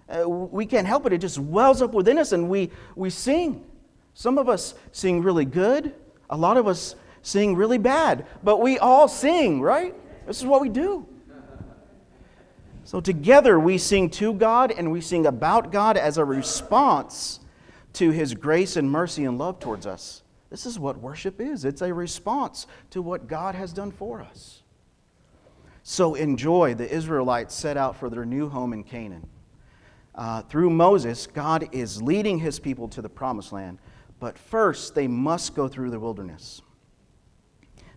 Uh, 0.09 0.27
we 0.27 0.65
can't 0.65 0.87
help 0.87 1.05
it, 1.05 1.13
it 1.13 1.19
just 1.19 1.37
wells 1.37 1.83
up 1.83 1.93
within 1.93 2.17
us 2.17 2.31
and 2.31 2.49
we, 2.49 2.71
we 2.95 3.11
sing. 3.11 3.63
Some 4.15 4.39
of 4.39 4.49
us 4.49 4.73
sing 4.91 5.21
really 5.21 5.45
good, 5.45 5.93
a 6.29 6.37
lot 6.37 6.57
of 6.57 6.67
us 6.67 6.95
sing 7.21 7.55
really 7.55 7.77
bad, 7.77 8.25
but 8.43 8.61
we 8.61 8.77
all 8.77 9.07
sing, 9.07 9.61
right? 9.61 9.95
This 10.27 10.39
is 10.39 10.45
what 10.45 10.61
we 10.61 10.69
do. 10.69 11.07
So 12.83 13.01
together 13.01 13.59
we 13.59 13.79
sing 13.79 14.11
to 14.11 14.31
God 14.33 14.71
and 14.71 14.91
we 14.91 15.01
sing 15.01 15.25
about 15.25 15.71
God 15.71 15.97
as 15.97 16.19
a 16.19 16.25
response 16.25 17.39
to 17.93 18.11
his 18.11 18.35
grace 18.35 18.75
and 18.75 18.89
mercy 18.89 19.25
and 19.25 19.39
love 19.39 19.59
towards 19.59 19.87
us. 19.87 20.21
This 20.51 20.67
is 20.67 20.77
what 20.77 20.99
worship 20.99 21.41
is 21.41 21.65
it's 21.65 21.81
a 21.81 21.93
response 21.93 22.67
to 22.91 23.01
what 23.01 23.27
God 23.27 23.55
has 23.55 23.73
done 23.73 23.91
for 23.91 24.21
us. 24.21 24.61
So 25.81 26.15
in 26.15 26.37
joy, 26.37 26.75
the 26.75 26.89
Israelites 26.89 27.55
set 27.55 27.75
out 27.75 27.95
for 27.95 28.09
their 28.09 28.25
new 28.25 28.49
home 28.49 28.73
in 28.73 28.83
Canaan. 28.83 29.27
Uh, 30.13 30.41
through 30.43 30.69
Moses, 30.69 31.27
God 31.27 31.69
is 31.71 32.01
leading 32.01 32.39
his 32.39 32.59
people 32.59 32.87
to 32.89 33.01
the 33.01 33.09
promised 33.09 33.51
land. 33.51 33.79
But 34.25 34.39
first, 34.39 34.95
they 34.95 35.07
must 35.07 35.53
go 35.53 35.67
through 35.67 35.91
the 35.91 35.99
wilderness. 35.99 36.63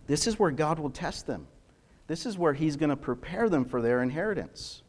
This 0.05 0.27
is 0.27 0.37
where 0.37 0.51
God 0.51 0.77
will 0.77 0.91
test 0.91 1.25
them. 1.25 1.47
This 2.05 2.27
is 2.27 2.37
where 2.37 2.53
He's 2.53 2.75
going 2.75 2.91
to 2.91 2.95
prepare 2.95 3.49
them 3.49 3.65
for 3.65 3.81
their 3.81 4.03
inheritance. 4.03 4.83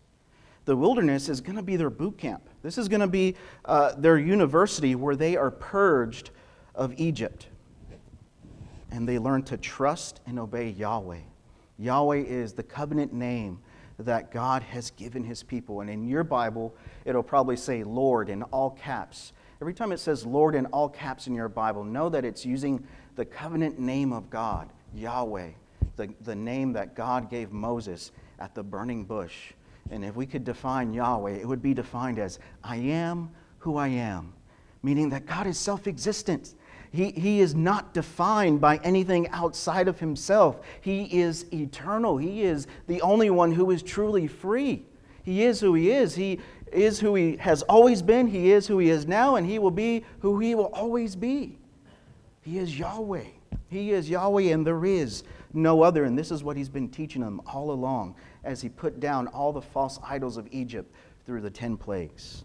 The 0.66 0.76
wilderness 0.76 1.30
is 1.30 1.40
going 1.40 1.56
to 1.56 1.62
be 1.62 1.76
their 1.76 1.88
boot 1.88 2.18
camp. 2.18 2.46
This 2.60 2.76
is 2.76 2.88
going 2.88 3.00
to 3.00 3.06
be 3.06 3.36
uh, 3.64 3.94
their 3.94 4.18
university 4.18 4.94
where 4.94 5.16
they 5.16 5.34
are 5.34 5.50
purged 5.50 6.28
of 6.74 6.92
Egypt. 6.98 7.48
And 8.90 9.08
they 9.08 9.18
learn 9.18 9.42
to 9.44 9.56
trust 9.56 10.20
and 10.26 10.38
obey 10.38 10.68
Yahweh. 10.68 11.22
Yahweh 11.78 12.18
is 12.18 12.52
the 12.52 12.62
covenant 12.62 13.14
name 13.14 13.60
that 13.98 14.30
God 14.30 14.62
has 14.62 14.90
given 14.90 15.24
His 15.24 15.42
people. 15.42 15.80
And 15.80 15.88
in 15.88 16.06
your 16.06 16.22
Bible, 16.22 16.74
it'll 17.06 17.22
probably 17.22 17.56
say 17.56 17.82
Lord 17.82 18.28
in 18.28 18.42
all 18.42 18.72
caps. 18.72 19.32
Every 19.60 19.74
time 19.74 19.92
it 19.92 20.00
says 20.00 20.24
Lord 20.24 20.54
in 20.54 20.66
all 20.66 20.88
caps 20.88 21.26
in 21.26 21.34
your 21.34 21.48
Bible, 21.48 21.84
know 21.84 22.08
that 22.08 22.24
it's 22.24 22.46
using 22.46 22.82
the 23.16 23.26
covenant 23.26 23.78
name 23.78 24.10
of 24.12 24.30
God, 24.30 24.70
Yahweh, 24.94 25.50
the, 25.96 26.08
the 26.22 26.34
name 26.34 26.72
that 26.72 26.94
God 26.94 27.28
gave 27.28 27.52
Moses 27.52 28.10
at 28.38 28.54
the 28.54 28.62
burning 28.62 29.04
bush. 29.04 29.52
And 29.90 30.02
if 30.02 30.16
we 30.16 30.24
could 30.24 30.44
define 30.44 30.94
Yahweh, 30.94 31.32
it 31.32 31.46
would 31.46 31.60
be 31.60 31.74
defined 31.74 32.18
as 32.18 32.38
I 32.64 32.76
am 32.76 33.30
who 33.58 33.76
I 33.76 33.88
am, 33.88 34.32
meaning 34.82 35.10
that 35.10 35.26
God 35.26 35.46
is 35.46 35.58
self 35.58 35.86
existent. 35.86 36.54
He, 36.90 37.10
he 37.10 37.40
is 37.40 37.54
not 37.54 37.92
defined 37.92 38.60
by 38.60 38.78
anything 38.78 39.28
outside 39.28 39.88
of 39.88 40.00
himself. 40.00 40.60
He 40.80 41.04
is 41.20 41.44
eternal. 41.52 42.16
He 42.16 42.42
is 42.42 42.66
the 42.86 43.02
only 43.02 43.28
one 43.30 43.52
who 43.52 43.70
is 43.70 43.82
truly 43.82 44.26
free. 44.26 44.84
He 45.22 45.44
is 45.44 45.60
who 45.60 45.74
he 45.74 45.90
is. 45.90 46.14
He 46.14 46.40
is 46.72 47.00
who 47.00 47.14
he 47.14 47.36
has 47.36 47.62
always 47.62 48.02
been, 48.02 48.26
he 48.26 48.52
is 48.52 48.66
who 48.66 48.78
he 48.78 48.90
is 48.90 49.06
now, 49.06 49.36
and 49.36 49.46
he 49.46 49.58
will 49.58 49.70
be 49.70 50.04
who 50.20 50.38
he 50.38 50.54
will 50.54 50.70
always 50.72 51.16
be. 51.16 51.58
He 52.42 52.58
is 52.58 52.78
Yahweh. 52.78 53.24
He 53.68 53.92
is 53.92 54.08
Yahweh, 54.08 54.52
and 54.52 54.66
there 54.66 54.84
is 54.84 55.22
no 55.52 55.82
other. 55.82 56.04
And 56.04 56.18
this 56.18 56.30
is 56.30 56.42
what 56.42 56.56
he's 56.56 56.68
been 56.68 56.88
teaching 56.88 57.22
them 57.22 57.40
all 57.46 57.70
along 57.70 58.16
as 58.44 58.60
he 58.60 58.68
put 58.68 59.00
down 59.00 59.28
all 59.28 59.52
the 59.52 59.62
false 59.62 59.98
idols 60.02 60.36
of 60.36 60.48
Egypt 60.50 60.92
through 61.26 61.40
the 61.40 61.50
ten 61.50 61.76
plagues. 61.76 62.44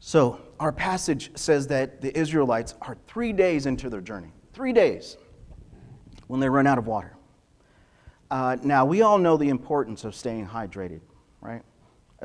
So, 0.00 0.40
our 0.60 0.72
passage 0.72 1.30
says 1.34 1.66
that 1.68 2.00
the 2.00 2.16
Israelites 2.18 2.74
are 2.82 2.96
three 3.06 3.32
days 3.32 3.66
into 3.66 3.88
their 3.88 4.00
journey. 4.00 4.32
Three 4.52 4.72
days 4.72 5.16
when 6.26 6.40
they 6.40 6.48
run 6.48 6.66
out 6.66 6.78
of 6.78 6.86
water. 6.86 7.16
Uh, 8.30 8.56
now, 8.62 8.84
we 8.84 9.02
all 9.02 9.18
know 9.18 9.36
the 9.36 9.48
importance 9.48 10.04
of 10.04 10.14
staying 10.14 10.46
hydrated, 10.46 11.00
right? 11.40 11.62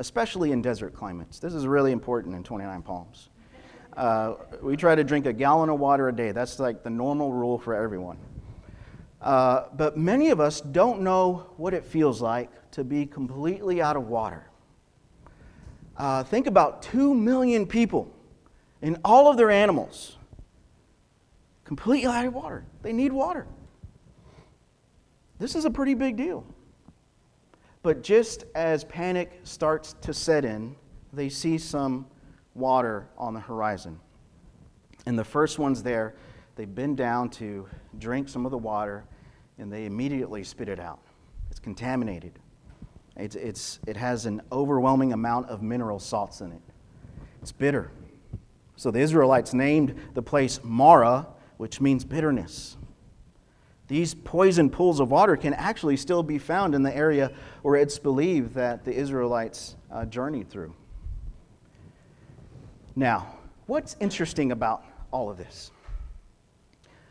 Especially 0.00 0.52
in 0.52 0.62
desert 0.62 0.94
climates. 0.94 1.38
This 1.38 1.52
is 1.52 1.66
really 1.66 1.92
important 1.92 2.34
in 2.34 2.42
29 2.42 2.80
Palms. 2.80 3.28
Uh, 3.94 4.34
we 4.62 4.74
try 4.74 4.94
to 4.94 5.04
drink 5.04 5.26
a 5.26 5.32
gallon 5.32 5.68
of 5.68 5.78
water 5.78 6.08
a 6.08 6.12
day. 6.12 6.32
That's 6.32 6.58
like 6.58 6.82
the 6.82 6.88
normal 6.88 7.34
rule 7.34 7.58
for 7.58 7.74
everyone. 7.74 8.16
Uh, 9.20 9.64
but 9.76 9.98
many 9.98 10.30
of 10.30 10.40
us 10.40 10.62
don't 10.62 11.02
know 11.02 11.50
what 11.58 11.74
it 11.74 11.84
feels 11.84 12.22
like 12.22 12.48
to 12.70 12.82
be 12.82 13.04
completely 13.04 13.82
out 13.82 13.94
of 13.94 14.08
water. 14.08 14.46
Uh, 15.98 16.22
think 16.24 16.46
about 16.46 16.80
2 16.80 17.14
million 17.14 17.66
people 17.66 18.10
and 18.80 18.96
all 19.04 19.30
of 19.30 19.36
their 19.36 19.50
animals 19.50 20.16
completely 21.64 22.10
out 22.10 22.24
of 22.24 22.32
water. 22.32 22.64
They 22.80 22.94
need 22.94 23.12
water. 23.12 23.46
This 25.38 25.54
is 25.54 25.66
a 25.66 25.70
pretty 25.70 25.92
big 25.92 26.16
deal. 26.16 26.46
But 27.82 28.02
just 28.02 28.44
as 28.54 28.84
panic 28.84 29.40
starts 29.44 29.94
to 30.02 30.12
set 30.12 30.44
in, 30.44 30.76
they 31.12 31.28
see 31.28 31.58
some 31.58 32.06
water 32.54 33.08
on 33.16 33.34
the 33.34 33.40
horizon. 33.40 33.98
And 35.06 35.18
the 35.18 35.24
first 35.24 35.58
ones 35.58 35.82
there, 35.82 36.14
they 36.56 36.66
bend 36.66 36.98
down 36.98 37.30
to 37.30 37.66
drink 37.98 38.28
some 38.28 38.44
of 38.44 38.50
the 38.50 38.58
water, 38.58 39.04
and 39.58 39.72
they 39.72 39.86
immediately 39.86 40.44
spit 40.44 40.68
it 40.68 40.78
out. 40.78 41.00
It's 41.50 41.58
contaminated. 41.58 42.38
It's, 43.16 43.34
it's, 43.34 43.80
it 43.86 43.96
has 43.96 44.26
an 44.26 44.42
overwhelming 44.52 45.12
amount 45.12 45.48
of 45.48 45.62
mineral 45.62 45.98
salts 45.98 46.42
in 46.42 46.52
it. 46.52 46.62
It's 47.40 47.52
bitter. 47.52 47.90
So 48.76 48.90
the 48.90 49.00
Israelites 49.00 49.54
named 49.54 49.94
the 50.14 50.22
place 50.22 50.60
Marah, 50.62 51.26
which 51.56 51.80
means 51.80 52.04
bitterness. 52.04 52.76
These 53.90 54.14
poison 54.14 54.70
pools 54.70 55.00
of 55.00 55.10
water 55.10 55.36
can 55.36 55.52
actually 55.52 55.96
still 55.96 56.22
be 56.22 56.38
found 56.38 56.76
in 56.76 56.84
the 56.84 56.96
area 56.96 57.32
where 57.62 57.74
it's 57.74 57.98
believed 57.98 58.54
that 58.54 58.84
the 58.84 58.94
Israelites 58.94 59.74
uh, 59.90 60.04
journeyed 60.04 60.48
through. 60.48 60.72
Now, 62.94 63.34
what's 63.66 63.96
interesting 63.98 64.52
about 64.52 64.84
all 65.10 65.28
of 65.28 65.38
this? 65.38 65.72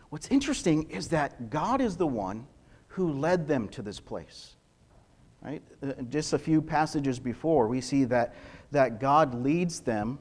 What's 0.10 0.30
interesting 0.30 0.90
is 0.90 1.10
that 1.10 1.50
God 1.50 1.82
is 1.82 1.98
the 1.98 2.08
one 2.08 2.48
who 2.88 3.12
led 3.12 3.46
them 3.46 3.68
to 3.70 3.82
this 3.82 4.00
place. 4.00 4.56
Right? 5.42 5.62
Uh, 5.84 6.02
just 6.04 6.32
a 6.32 6.40
few 6.40 6.62
passages 6.62 7.20
before, 7.20 7.68
we 7.68 7.82
see 7.82 8.06
that, 8.06 8.36
that 8.72 9.02
God 9.02 9.36
leads 9.36 9.82
them 9.82 10.18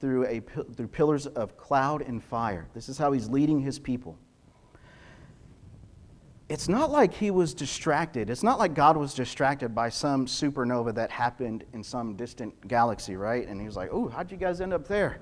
through, 0.00 0.26
a, 0.26 0.40
through 0.40 0.88
pillars 0.88 1.26
of 1.28 1.56
cloud 1.56 2.02
and 2.02 2.22
fire. 2.22 2.68
This 2.74 2.90
is 2.90 2.98
how 2.98 3.12
he's 3.12 3.30
leading 3.30 3.58
his 3.58 3.78
people. 3.78 4.18
It's 6.48 6.68
not 6.68 6.90
like 6.90 7.14
he 7.14 7.30
was 7.30 7.54
distracted. 7.54 8.28
It's 8.28 8.42
not 8.42 8.58
like 8.58 8.74
God 8.74 8.96
was 8.96 9.14
distracted 9.14 9.74
by 9.74 9.88
some 9.88 10.26
supernova 10.26 10.94
that 10.94 11.10
happened 11.10 11.64
in 11.72 11.82
some 11.82 12.16
distant 12.16 12.68
galaxy, 12.68 13.16
right? 13.16 13.48
And 13.48 13.60
he 13.60 13.66
was 13.66 13.76
like, 13.76 13.88
oh, 13.92 14.08
how'd 14.08 14.30
you 14.30 14.36
guys 14.36 14.60
end 14.60 14.74
up 14.74 14.86
there? 14.86 15.20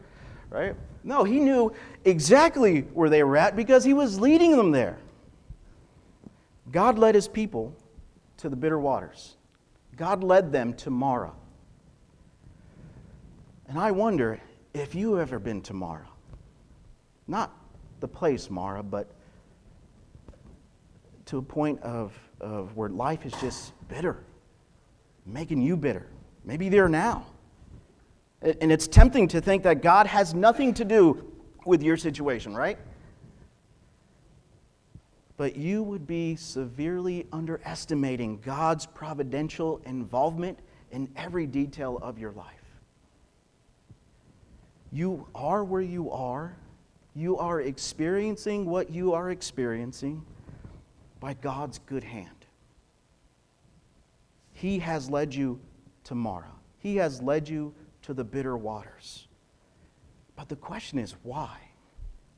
Right? 0.51 0.75
No, 1.05 1.23
he 1.23 1.39
knew 1.39 1.73
exactly 2.05 2.83
where 2.93 3.09
they 3.09 3.23
were 3.23 3.37
at 3.37 3.55
because 3.55 3.85
he 3.85 3.95
was 3.95 4.21
leading 4.21 4.57
them 4.57 4.73
there. 4.73 4.99
God 6.73 6.99
led 6.99 7.15
his 7.15 7.29
people 7.29 7.75
to 8.39 8.49
the 8.49 8.57
bitter 8.57 8.79
waters. 8.79 9.37
God 9.97 10.25
led 10.25 10.51
them 10.51 10.75
to 10.75 10.91
Mara. 10.91 11.33
And 13.69 13.79
I 13.79 13.93
wonder 13.93 14.41
if 14.75 14.95
you 14.95 15.15
have 15.15 15.29
ever 15.29 15.39
been 15.39 15.63
to 15.63 15.75
Mara. 15.75 16.09
Not 17.29 17.57
the 18.01 18.09
place 18.09 18.51
Mara, 18.51 18.83
but 18.83 19.11
to 21.33 21.39
a 21.39 21.43
point 21.43 21.81
of, 21.81 22.13
of 22.43 22.77
where 22.77 22.91
life 22.91 23.25
is 23.25 23.33
just 23.41 23.73
bitter, 23.89 24.23
making 25.25 25.63
you 25.63 25.79
bitter. 25.79 26.07
Maybe 26.45 26.69
there 26.69 26.91
now. 26.91 27.25
And 28.43 28.71
it's 28.71 28.87
tempting 28.87 29.29
to 29.29 29.41
think 29.41 29.63
that 29.63 29.81
God 29.81 30.07
has 30.07 30.35
nothing 30.35 30.75
to 30.75 30.85
do 30.85 31.33
with 31.65 31.83
your 31.83 31.97
situation, 31.97 32.55
right? 32.55 32.77
but 35.39 35.57
you 35.57 35.83
would 35.83 36.07
be 36.07 36.37
severely 36.37 37.27
underestimating 37.33 38.39
God's 38.45 38.85
providential 38.85 39.81
involvement 39.87 40.59
in 40.91 41.11
every 41.17 41.47
detail 41.47 41.99
of 42.03 42.19
your 42.19 42.33
life. 42.33 42.47
You 44.93 45.27
are 45.35 45.65
where 45.65 45.81
you 45.81 46.13
are. 46.13 46.55
You 47.17 47.39
are 47.39 47.63
experiencing 47.63 48.67
what 48.67 48.91
you 48.91 49.15
are 49.15 49.31
experiencing 49.31 50.25
by 51.23 51.35
God's 51.35 51.79
good 51.87 52.03
hand. 52.03 52.47
He 54.51 54.81
has 54.81 55.09
led 55.09 55.33
you 55.33 55.61
to 56.03 56.17
Marah. 56.17 56.51
He 56.79 56.97
has 56.97 57.23
led 57.23 57.49
you 57.49 57.73
to 58.03 58.13
the 58.13 58.25
bitter 58.25 58.57
waters. 58.57 59.29
But 60.35 60.49
the 60.49 60.57
question 60.57 60.99
is 60.99 61.15
why? 61.23 61.59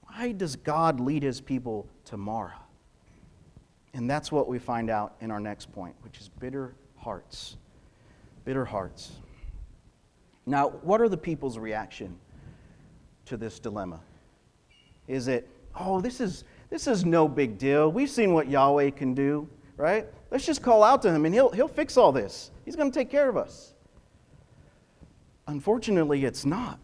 Why 0.03 0.33
does 0.33 0.57
God 0.57 1.01
lead 1.01 1.23
his 1.23 1.41
people 1.41 1.89
to 2.05 2.19
Marah? 2.19 2.61
And 3.95 4.09
that's 4.09 4.31
what 4.31 4.49
we 4.49 4.59
find 4.59 4.91
out 4.91 5.15
in 5.23 5.31
our 5.31 5.41
next 5.41 5.73
point, 5.73 5.95
which 6.03 6.21
is 6.21 6.29
bitter 6.39 6.75
hearts. 6.99 7.57
Bitter 8.45 8.67
hearts. 8.67 9.13
Now, 10.45 10.69
what 10.83 11.01
are 11.01 11.09
the 11.09 11.17
people's 11.17 11.57
reaction 11.57 12.19
to 13.25 13.39
this 13.39 13.59
dilemma? 13.59 14.01
Is 15.09 15.27
it, 15.27 15.49
oh, 15.75 16.03
this 16.03 16.21
is, 16.21 16.45
this 16.75 16.89
is 16.89 17.05
no 17.05 17.29
big 17.29 17.57
deal. 17.57 17.93
We've 17.93 18.11
seen 18.11 18.35
what 18.35 18.51
Yahweh 18.51 18.91
can 18.91 19.15
do, 19.15 19.49
right? 19.77 20.09
Let's 20.33 20.45
just 20.45 20.61
call 20.61 20.83
out 20.83 21.03
to 21.03 21.13
him 21.13 21.25
and 21.25 21.33
he'll, 21.33 21.51
he'll 21.51 21.69
fix 21.69 21.97
all 21.97 22.11
this. 22.11 22.51
He's 22.65 22.75
going 22.75 22.91
to 22.91 22.99
take 22.99 23.13
care 23.13 23.29
of 23.29 23.37
us. 23.37 23.75
Unfortunately, 25.47 26.25
it's 26.25 26.45
not. 26.45 26.81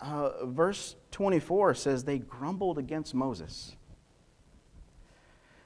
Uh, 0.00 0.46
verse 0.46 0.94
24 1.10 1.74
says 1.74 2.04
they 2.04 2.18
grumbled 2.18 2.78
against 2.78 3.12
Moses. 3.12 3.74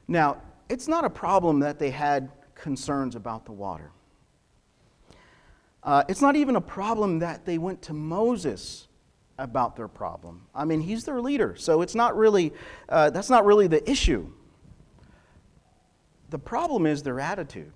Now, 0.09 0.39
it's 0.71 0.89
not 0.89 1.05
a 1.05 1.11
problem 1.11 1.61
that 1.61 1.79
they 1.79 1.91
had 1.91 2.31
concerns 2.55 3.15
about 3.15 3.45
the 3.45 3.53
water. 3.53 3.91
Uh, 5.83 6.03
it's 6.09 6.23
not 6.23 6.35
even 6.35 6.57
a 6.57 6.63
problem 6.63 7.19
that 7.19 7.45
they 7.45 7.59
went 7.59 7.83
to 7.83 7.93
Moses 7.93 8.89
about 9.39 9.77
their 9.77 9.89
problem. 9.89 10.43
I 10.55 10.65
mean, 10.65 10.81
he's 10.81 11.05
their 11.05 11.21
leader, 11.21 11.57
so 11.57 11.83
it's 11.83 11.95
not 11.95 12.17
really, 12.17 12.53
uh, 12.89 13.11
that's 13.11 13.31
not 13.31 13.45
really 13.45 13.67
the 13.67 13.89
issue. 13.91 14.31
The 16.31 16.39
problem 16.39 16.87
is 16.87 17.03
their 17.03 17.21
attitude. 17.21 17.73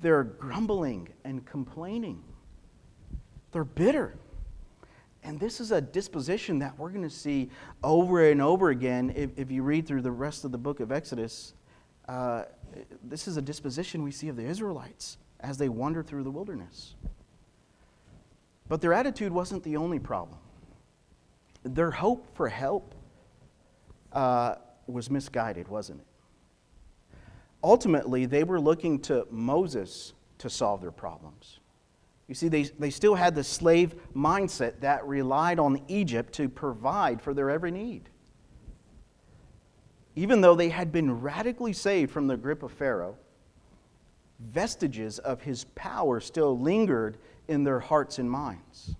They're 0.00 0.24
grumbling 0.24 1.08
and 1.24 1.44
complaining, 1.44 2.22
they're 3.52 3.64
bitter. 3.64 4.16
And 5.22 5.40
this 5.40 5.58
is 5.58 5.72
a 5.72 5.80
disposition 5.80 6.58
that 6.58 6.78
we're 6.78 6.90
going 6.90 7.02
to 7.02 7.08
see 7.08 7.48
over 7.82 8.28
and 8.28 8.42
over 8.42 8.68
again 8.68 9.10
if, 9.16 9.30
if 9.38 9.50
you 9.50 9.62
read 9.62 9.86
through 9.86 10.02
the 10.02 10.10
rest 10.10 10.44
of 10.44 10.52
the 10.52 10.58
book 10.58 10.80
of 10.80 10.92
Exodus. 10.92 11.54
Uh, 12.06 12.44
this 13.02 13.26
is 13.26 13.38
a 13.38 13.42
disposition 13.42 14.02
we 14.02 14.10
see 14.10 14.28
of 14.28 14.36
the 14.36 14.44
Israelites 14.44 15.16
as 15.40 15.56
they 15.56 15.70
wander 15.70 16.02
through 16.02 16.24
the 16.24 16.30
wilderness. 16.30 16.94
But 18.74 18.80
their 18.80 18.92
attitude 18.92 19.32
wasn't 19.32 19.62
the 19.62 19.76
only 19.76 20.00
problem. 20.00 20.36
Their 21.62 21.92
hope 21.92 22.26
for 22.34 22.48
help 22.48 22.92
uh, 24.12 24.56
was 24.88 25.08
misguided, 25.08 25.68
wasn't 25.68 26.00
it? 26.00 26.06
Ultimately, 27.62 28.26
they 28.26 28.42
were 28.42 28.58
looking 28.58 28.98
to 29.02 29.28
Moses 29.30 30.14
to 30.38 30.50
solve 30.50 30.80
their 30.80 30.90
problems. 30.90 31.60
You 32.26 32.34
see, 32.34 32.48
they, 32.48 32.64
they 32.64 32.90
still 32.90 33.14
had 33.14 33.36
the 33.36 33.44
slave 33.44 33.94
mindset 34.12 34.80
that 34.80 35.06
relied 35.06 35.60
on 35.60 35.80
Egypt 35.86 36.32
to 36.32 36.48
provide 36.48 37.22
for 37.22 37.32
their 37.32 37.50
every 37.50 37.70
need. 37.70 38.10
Even 40.16 40.40
though 40.40 40.56
they 40.56 40.70
had 40.70 40.90
been 40.90 41.20
radically 41.20 41.74
saved 41.74 42.10
from 42.10 42.26
the 42.26 42.36
grip 42.36 42.64
of 42.64 42.72
Pharaoh, 42.72 43.18
vestiges 44.40 45.20
of 45.20 45.42
his 45.42 45.62
power 45.76 46.18
still 46.18 46.58
lingered 46.58 47.18
in 47.48 47.64
their 47.64 47.80
hearts 47.80 48.18
and 48.18 48.30
minds. 48.30 48.94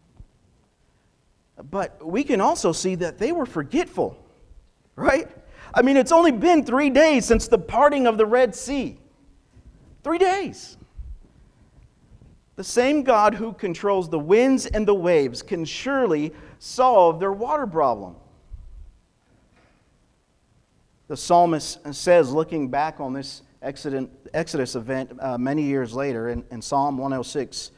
But 1.71 2.05
we 2.05 2.25
can 2.25 2.41
also 2.41 2.73
see 2.73 2.95
that 2.97 3.19
they 3.19 3.33
were 3.33 3.47
forgetful, 3.47 4.17
right? 4.97 5.29
I 5.73 5.83
mean, 5.83 5.97
it's 5.97 6.13
only 6.13 6.33
been 6.33 6.65
three 6.65 6.91
days 6.91 7.25
since 7.25 7.49
the 7.49 7.59
parting 7.59 8.07
of 8.07 8.19
the 8.19 8.27
Red 8.27 8.55
Sea. 8.55 8.99
Three 10.03 10.19
days. 10.19 10.77
The 12.57 12.65
same 12.65 13.03
God 13.03 13.35
who 13.35 13.53
controls 13.53 14.09
the 14.09 14.19
winds 14.19 14.67
and 14.67 14.87
the 14.87 14.95
waves 14.95 15.43
can 15.43 15.65
surely 15.65 16.33
solve 16.59 17.19
their 17.19 17.33
water 17.33 17.67
problem. 17.67 18.17
The 21.09 21.17
psalmist 21.17 21.95
says, 21.95 22.31
looking 22.33 22.69
back 22.69 23.01
on 23.01 23.13
this 23.13 23.43
Exodus 23.61 24.75
event 24.75 25.11
uh, 25.21 25.37
many 25.37 25.63
years 25.63 25.95
later 25.95 26.29
in, 26.29 26.45
in 26.51 26.63
Psalm 26.63 26.97
106, 26.97 27.73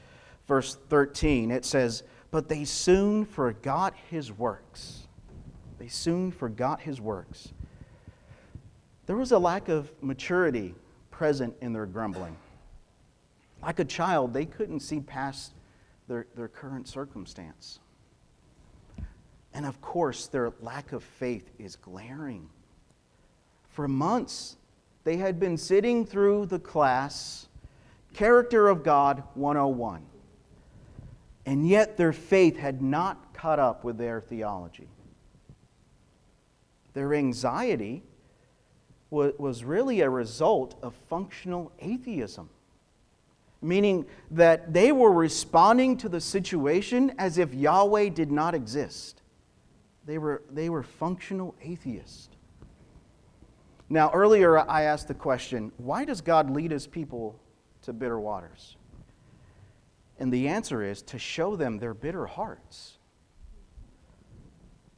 verse 0.47 0.77
13, 0.89 1.51
it 1.51 1.65
says, 1.65 2.03
but 2.31 2.49
they 2.49 2.65
soon 2.65 3.25
forgot 3.25 3.95
his 4.11 4.33
works. 4.33 5.07
They 5.79 5.89
soon 5.89 6.31
forgot 6.31 6.81
his 6.81 7.01
works. 7.01 7.53
There 9.07 9.17
was 9.17 9.33
a 9.33 9.39
lack 9.39 9.69
of 9.69 9.91
maturity 10.03 10.75
present 11.11 11.55
in 11.61 11.73
their 11.73 11.87
grumbling. 11.87 12.37
Like 13.63 13.79
a 13.79 13.85
child, 13.85 14.35
they 14.35 14.45
couldn't 14.45 14.81
see 14.81 15.01
past 15.01 15.53
their, 16.09 16.27
their 16.35 16.49
current 16.49 16.89
circumstance. 16.89 17.79
And 19.55 19.65
of 19.65 19.81
course, 19.81 20.27
their 20.27 20.53
lack 20.61 20.93
of 20.93 21.03
faith 21.03 21.51
is 21.59 21.77
glaring. 21.77 22.51
For 23.69 23.89
months, 23.89 24.57
they 25.05 25.17
had 25.17 25.41
been 25.41 25.57
sitting 25.57 26.05
through 26.05 26.47
the 26.47 26.59
class, 26.59 27.49
Character 28.13 28.69
of 28.69 28.83
God 28.83 29.23
101. 29.35 30.03
And 31.47 31.67
yet 31.67 31.97
their 31.97 32.13
faith 32.13 32.57
had 32.57 32.83
not 32.83 33.33
caught 33.33 33.61
up 33.61 33.85
with 33.85 33.97
their 33.97 34.21
theology. 34.21 34.89
Their 36.93 37.15
anxiety 37.15 38.03
was 39.11 39.63
really 39.63 40.01
a 40.01 40.11
result 40.11 40.75
of 40.83 40.93
functional 41.09 41.71
atheism, 41.79 42.51
meaning 43.63 44.05
that 44.33 44.73
they 44.75 44.91
were 44.91 45.13
responding 45.13 45.97
to 45.99 46.09
the 46.09 46.21
situation 46.21 47.13
as 47.17 47.39
if 47.39 47.55
Yahweh 47.55 48.09
did 48.09 48.33
not 48.33 48.55
exist. 48.55 49.23
They 50.05 50.19
were, 50.19 50.43
they 50.51 50.69
were 50.69 50.83
functional 50.83 51.55
atheists. 51.63 52.29
Now, 53.89 54.11
earlier 54.13 54.59
I 54.59 54.83
asked 54.83 55.09
the 55.09 55.15
question 55.15 55.71
why 55.77 56.05
does 56.05 56.21
God 56.21 56.51
lead 56.51 56.73
his 56.73 56.87
people 56.87 57.39
to 57.83 57.93
bitter 57.93 58.19
waters? 58.19 58.76
And 60.19 60.33
the 60.33 60.49
answer 60.49 60.83
is 60.83 61.03
to 61.03 61.19
show 61.19 61.57
them 61.57 61.79
their 61.79 61.95
bitter 61.95 62.27
hearts. 62.27 62.99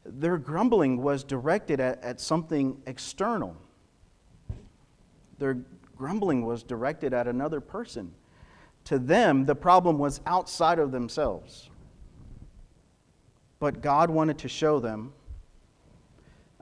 Their 0.04 0.38
grumbling 0.38 1.02
was 1.02 1.24
directed 1.24 1.80
at, 1.80 2.02
at 2.02 2.20
something 2.20 2.80
external, 2.86 3.56
their 5.38 5.58
grumbling 5.96 6.44
was 6.44 6.62
directed 6.62 7.12
at 7.12 7.26
another 7.26 7.60
person. 7.60 8.12
To 8.84 8.98
them, 8.98 9.44
the 9.44 9.54
problem 9.54 9.98
was 9.98 10.20
outside 10.26 10.78
of 10.78 10.92
themselves. 10.92 11.68
But 13.58 13.82
God 13.82 14.08
wanted 14.08 14.38
to 14.38 14.48
show 14.48 14.80
them 14.80 15.12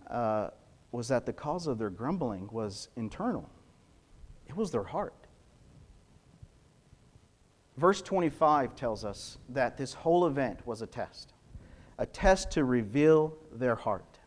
uh, 0.08 0.48
was 0.92 1.08
that 1.08 1.26
the 1.26 1.32
cause 1.32 1.66
of 1.66 1.78
their 1.78 1.90
grumbling 1.90 2.48
was 2.50 2.88
internal, 2.96 3.48
it 4.48 4.56
was 4.56 4.70
their 4.70 4.84
heart. 4.84 5.25
Verse 7.76 8.00
25 8.00 8.74
tells 8.74 9.04
us 9.04 9.38
that 9.50 9.76
this 9.76 9.92
whole 9.92 10.26
event 10.26 10.66
was 10.66 10.80
a 10.80 10.86
test, 10.86 11.34
a 11.98 12.06
test 12.06 12.50
to 12.52 12.64
reveal 12.64 13.36
their 13.52 13.74
heart. 13.74 14.18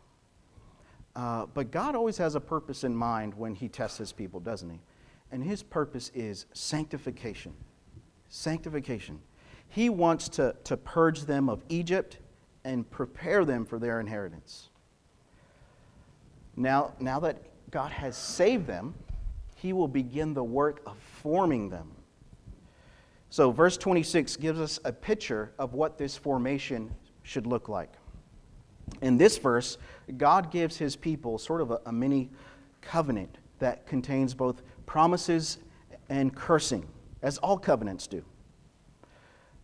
Uh, 1.16 1.46
but 1.46 1.72
God 1.72 1.96
always 1.96 2.16
has 2.18 2.36
a 2.36 2.40
purpose 2.40 2.84
in 2.84 2.94
mind 2.94 3.34
when 3.34 3.54
He 3.54 3.68
tests 3.68 3.98
His 3.98 4.12
people, 4.12 4.38
doesn't 4.38 4.70
He? 4.70 4.80
And 5.32 5.42
His 5.42 5.62
purpose 5.62 6.12
is 6.14 6.46
sanctification. 6.52 7.52
Sanctification. 8.28 9.20
He 9.68 9.88
wants 9.88 10.28
to, 10.30 10.54
to 10.64 10.76
purge 10.76 11.22
them 11.22 11.48
of 11.48 11.64
Egypt 11.68 12.18
and 12.64 12.88
prepare 12.88 13.44
them 13.44 13.64
for 13.64 13.78
their 13.78 13.98
inheritance. 13.98 14.68
Now, 16.56 16.94
now 17.00 17.18
that 17.20 17.42
God 17.70 17.90
has 17.90 18.16
saved 18.16 18.66
them, 18.66 18.94
He 19.56 19.72
will 19.72 19.88
begin 19.88 20.34
the 20.34 20.44
work 20.44 20.82
of 20.86 20.96
forming 21.22 21.68
them. 21.68 21.90
So, 23.30 23.52
verse 23.52 23.76
26 23.76 24.36
gives 24.36 24.58
us 24.58 24.80
a 24.84 24.92
picture 24.92 25.52
of 25.56 25.72
what 25.72 25.96
this 25.96 26.16
formation 26.16 26.92
should 27.22 27.46
look 27.46 27.68
like. 27.68 27.92
In 29.02 29.16
this 29.18 29.38
verse, 29.38 29.78
God 30.16 30.50
gives 30.50 30.76
His 30.76 30.96
people 30.96 31.38
sort 31.38 31.60
of 31.60 31.70
a, 31.70 31.80
a 31.86 31.92
mini 31.92 32.28
covenant 32.80 33.38
that 33.60 33.86
contains 33.86 34.34
both 34.34 34.62
promises 34.84 35.58
and 36.08 36.34
cursing, 36.34 36.84
as 37.22 37.38
all 37.38 37.56
covenants 37.56 38.08
do. 38.08 38.24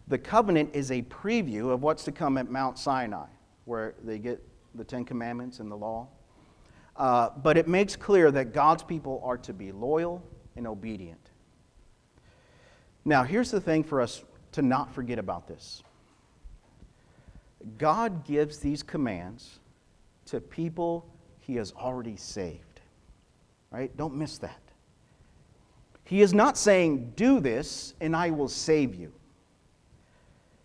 The 0.07 0.19
covenant 0.19 0.71
is 0.73 0.93
a 0.93 1.03
preview 1.03 1.71
of 1.71 1.83
what's 1.83 2.05
to 2.05 2.13
come 2.13 2.39
at 2.39 2.49
Mount 2.49 2.79
Sinai, 2.79 3.27
where 3.65 3.95
they 4.05 4.21
get 4.21 4.41
the 4.77 4.85
Ten 4.85 5.05
Commandments 5.05 5.59
and 5.59 5.69
the 5.69 5.77
law. 5.77 6.07
Uh, 6.95 7.31
but 7.43 7.59
it 7.59 7.67
makes 7.67 7.97
clear 7.97 8.31
that 8.31 8.53
God's 8.53 8.85
people 8.85 9.21
are 9.25 9.39
to 9.39 9.53
be 9.53 9.73
loyal 9.73 10.23
and 10.55 10.69
obedient. 10.69 11.26
Now, 13.07 13.23
here's 13.23 13.53
the 13.53 13.61
thing 13.61 13.85
for 13.85 14.01
us 14.01 14.25
to 14.51 14.63
not 14.63 14.93
forget 14.93 15.19
about 15.19 15.47
this 15.47 15.83
God 17.79 18.27
gives 18.27 18.59
these 18.59 18.83
commands 18.83 19.61
to 20.27 20.41
people 20.41 21.07
he 21.39 21.55
has 21.55 21.73
already 21.73 22.17
saved. 22.17 22.81
Right? 23.71 23.97
Don't 23.97 24.17
miss 24.17 24.39
that. 24.39 24.61
He 26.05 26.21
is 26.21 26.35
not 26.35 26.59
saying, 26.59 27.13
Do 27.15 27.41
this 27.41 27.95
and 28.01 28.15
I 28.15 28.31
will 28.31 28.49
save 28.49 28.95
you. 28.95 29.13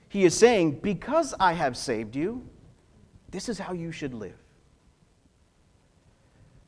He 0.10 0.26
is 0.26 0.36
saying, 0.36 0.80
Because 0.82 1.36
I 1.40 1.54
have 1.54 1.78
saved 1.78 2.16
you, 2.16 2.44
this 3.30 3.50
is 3.50 3.60
how 3.60 3.74
you 3.74 3.92
should 3.92 4.16
live. 4.16 4.38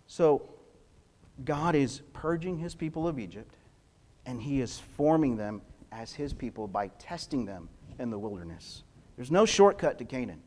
So, 0.06 0.44
God 1.44 1.74
is 1.74 2.02
purging 2.14 2.60
his 2.60 2.76
people 2.76 3.08
of 3.08 3.18
Egypt, 3.18 3.56
and 4.26 4.42
he 4.42 4.62
is 4.62 4.80
forming 4.80 5.36
them 5.36 5.62
as 5.92 6.14
his 6.14 6.34
people 6.34 6.68
by 6.68 6.88
testing 7.00 7.46
them 7.46 7.70
in 8.00 8.10
the 8.10 8.18
wilderness. 8.18 8.84
There's 9.16 9.32
no 9.32 9.46
shortcut 9.46 9.98
to 10.00 10.06
Canaan. 10.06 10.42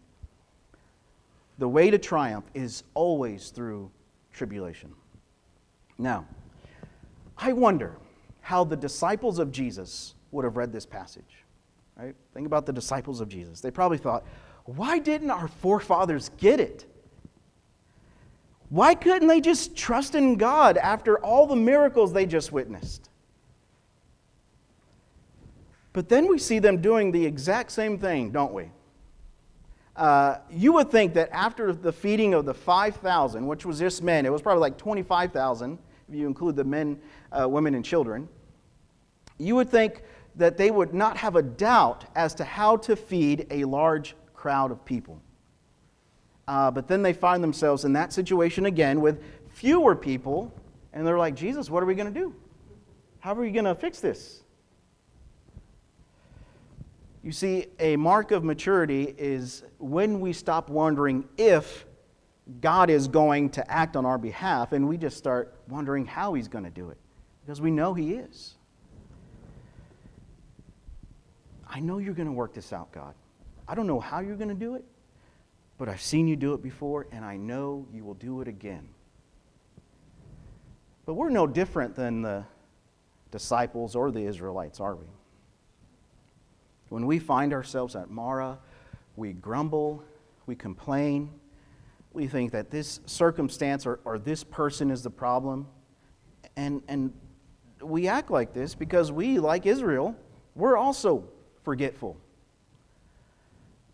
The 1.58 1.68
way 1.68 1.90
to 1.90 1.98
triumph 1.98 2.44
is 2.54 2.82
always 2.94 3.50
through 3.50 3.90
tribulation. 4.32 4.92
Now, 5.98 6.26
I 7.38 7.52
wonder 7.52 7.96
how 8.40 8.64
the 8.64 8.76
disciples 8.76 9.38
of 9.38 9.50
Jesus 9.50 10.14
would 10.30 10.44
have 10.44 10.56
read 10.56 10.72
this 10.72 10.86
passage. 10.86 11.44
Right? 11.96 12.14
Think 12.34 12.46
about 12.46 12.66
the 12.66 12.72
disciples 12.72 13.20
of 13.20 13.28
Jesus. 13.28 13.60
They 13.60 13.70
probably 13.70 13.98
thought, 13.98 14.24
why 14.64 14.98
didn't 14.98 15.30
our 15.30 15.48
forefathers 15.48 16.30
get 16.36 16.60
it? 16.60 16.84
Why 18.68 18.94
couldn't 18.94 19.28
they 19.28 19.40
just 19.40 19.76
trust 19.76 20.14
in 20.14 20.36
God 20.36 20.76
after 20.76 21.18
all 21.18 21.46
the 21.46 21.56
miracles 21.56 22.12
they 22.12 22.26
just 22.26 22.52
witnessed? 22.52 23.08
But 25.96 26.10
then 26.10 26.28
we 26.28 26.36
see 26.36 26.58
them 26.58 26.82
doing 26.82 27.10
the 27.10 27.24
exact 27.24 27.72
same 27.72 27.98
thing, 27.98 28.30
don't 28.30 28.52
we? 28.52 28.70
Uh, 29.96 30.36
you 30.50 30.74
would 30.74 30.90
think 30.90 31.14
that 31.14 31.30
after 31.32 31.72
the 31.72 31.90
feeding 31.90 32.34
of 32.34 32.44
the 32.44 32.52
5,000, 32.52 33.46
which 33.46 33.64
was 33.64 33.78
just 33.78 34.02
men, 34.02 34.26
it 34.26 34.30
was 34.30 34.42
probably 34.42 34.60
like 34.60 34.76
25,000 34.76 35.78
if 36.06 36.14
you 36.14 36.26
include 36.26 36.54
the 36.54 36.64
men, 36.64 37.00
uh, 37.32 37.48
women, 37.48 37.74
and 37.74 37.82
children, 37.82 38.28
you 39.38 39.54
would 39.54 39.70
think 39.70 40.02
that 40.34 40.58
they 40.58 40.70
would 40.70 40.92
not 40.92 41.16
have 41.16 41.34
a 41.34 41.42
doubt 41.42 42.04
as 42.14 42.34
to 42.34 42.44
how 42.44 42.76
to 42.76 42.94
feed 42.94 43.46
a 43.50 43.64
large 43.64 44.14
crowd 44.34 44.70
of 44.70 44.84
people. 44.84 45.18
Uh, 46.46 46.70
but 46.70 46.88
then 46.88 47.00
they 47.00 47.14
find 47.14 47.42
themselves 47.42 47.86
in 47.86 47.94
that 47.94 48.12
situation 48.12 48.66
again 48.66 49.00
with 49.00 49.22
fewer 49.48 49.96
people, 49.96 50.52
and 50.92 51.06
they're 51.06 51.16
like, 51.16 51.34
Jesus, 51.34 51.70
what 51.70 51.82
are 51.82 51.86
we 51.86 51.94
going 51.94 52.12
to 52.12 52.20
do? 52.20 52.34
How 53.20 53.32
are 53.32 53.40
we 53.40 53.50
going 53.50 53.64
to 53.64 53.74
fix 53.74 54.00
this? 54.00 54.42
You 57.26 57.32
see, 57.32 57.66
a 57.80 57.96
mark 57.96 58.30
of 58.30 58.44
maturity 58.44 59.12
is 59.18 59.64
when 59.78 60.20
we 60.20 60.32
stop 60.32 60.70
wondering 60.70 61.28
if 61.36 61.84
God 62.60 62.88
is 62.88 63.08
going 63.08 63.50
to 63.50 63.68
act 63.68 63.96
on 63.96 64.06
our 64.06 64.16
behalf 64.16 64.70
and 64.70 64.86
we 64.86 64.96
just 64.96 65.16
start 65.16 65.52
wondering 65.66 66.06
how 66.06 66.34
He's 66.34 66.46
going 66.46 66.62
to 66.62 66.70
do 66.70 66.90
it 66.90 66.98
because 67.44 67.60
we 67.60 67.72
know 67.72 67.94
He 67.94 68.12
is. 68.12 68.54
I 71.68 71.80
know 71.80 71.98
you're 71.98 72.14
going 72.14 72.28
to 72.28 72.32
work 72.32 72.54
this 72.54 72.72
out, 72.72 72.92
God. 72.92 73.12
I 73.66 73.74
don't 73.74 73.88
know 73.88 73.98
how 73.98 74.20
you're 74.20 74.36
going 74.36 74.46
to 74.46 74.54
do 74.54 74.76
it, 74.76 74.84
but 75.78 75.88
I've 75.88 76.00
seen 76.00 76.28
you 76.28 76.36
do 76.36 76.54
it 76.54 76.62
before 76.62 77.08
and 77.10 77.24
I 77.24 77.36
know 77.36 77.88
you 77.92 78.04
will 78.04 78.14
do 78.14 78.40
it 78.40 78.46
again. 78.46 78.86
But 81.06 81.14
we're 81.14 81.30
no 81.30 81.48
different 81.48 81.96
than 81.96 82.22
the 82.22 82.44
disciples 83.32 83.96
or 83.96 84.12
the 84.12 84.22
Israelites, 84.22 84.78
are 84.78 84.94
we? 84.94 85.06
When 86.88 87.06
we 87.06 87.18
find 87.18 87.52
ourselves 87.52 87.96
at 87.96 88.10
Mara, 88.10 88.58
we 89.16 89.32
grumble, 89.32 90.02
we 90.46 90.54
complain, 90.54 91.30
we 92.12 92.26
think 92.26 92.52
that 92.52 92.70
this 92.70 93.00
circumstance 93.06 93.86
or, 93.86 94.00
or 94.04 94.18
this 94.18 94.44
person 94.44 94.90
is 94.90 95.02
the 95.02 95.10
problem. 95.10 95.66
And, 96.56 96.82
and 96.88 97.12
we 97.82 98.08
act 98.08 98.30
like 98.30 98.52
this 98.52 98.74
because 98.74 99.12
we, 99.12 99.38
like 99.38 99.66
Israel, 99.66 100.16
we're 100.54 100.76
also 100.76 101.24
forgetful. 101.62 102.16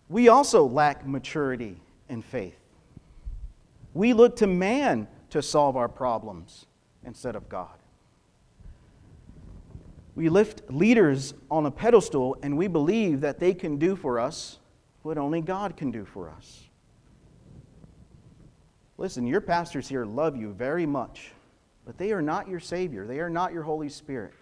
We 0.09 0.29
also 0.29 0.67
lack 0.67 1.07
maturity 1.07 1.81
and 2.09 2.25
faith. 2.25 2.59
We 3.95 4.13
look 4.13 4.37
to 4.37 4.47
man 4.47 5.09
to 5.31 5.43
solve 5.43 5.77
our 5.77 5.89
problems 5.89 6.67
instead 7.05 7.35
of 7.35 7.49
God. 7.49 7.82
We 10.14 10.29
lift 10.29 10.62
leaders 10.70 11.35
on 11.51 11.66
a 11.66 11.70
pedestal 11.70 12.37
and 12.42 12.57
we 12.57 12.68
believe 12.68 13.20
that 13.22 13.38
they 13.38 13.55
can 13.55 13.79
do 13.79 13.96
for 13.96 14.20
us 14.20 14.59
what 15.03 15.18
only 15.18 15.40
God 15.40 15.77
can 15.77 15.90
do 15.90 16.05
for 16.05 16.29
us. 16.31 16.64
Listen, 18.98 19.27
your 19.27 19.40
pastors 19.40 19.88
here 19.88 20.05
love 20.05 20.37
you 20.37 20.53
very 20.53 20.87
much, 20.87 21.33
but 21.85 21.98
they 21.98 22.12
are 22.12 22.22
not 22.22 22.46
your 22.46 22.61
Savior. 22.61 23.07
They 23.07 23.20
are 23.20 23.31
not 23.31 23.53
your 23.53 23.62
Holy 23.62 23.88
Spirit. 23.88 24.35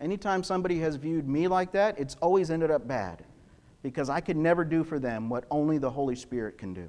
Anytime 0.00 0.42
somebody 0.42 0.78
has 0.80 0.96
viewed 0.96 1.28
me 1.28 1.46
like 1.46 1.72
that, 1.72 1.98
it's 1.98 2.16
always 2.20 2.50
ended 2.50 2.70
up 2.70 2.86
bad 2.88 3.24
because 3.82 4.10
I 4.10 4.20
could 4.20 4.36
never 4.36 4.64
do 4.64 4.82
for 4.84 4.98
them 4.98 5.28
what 5.28 5.44
only 5.50 5.78
the 5.78 5.90
Holy 5.90 6.16
Spirit 6.16 6.58
can 6.58 6.74
do. 6.74 6.88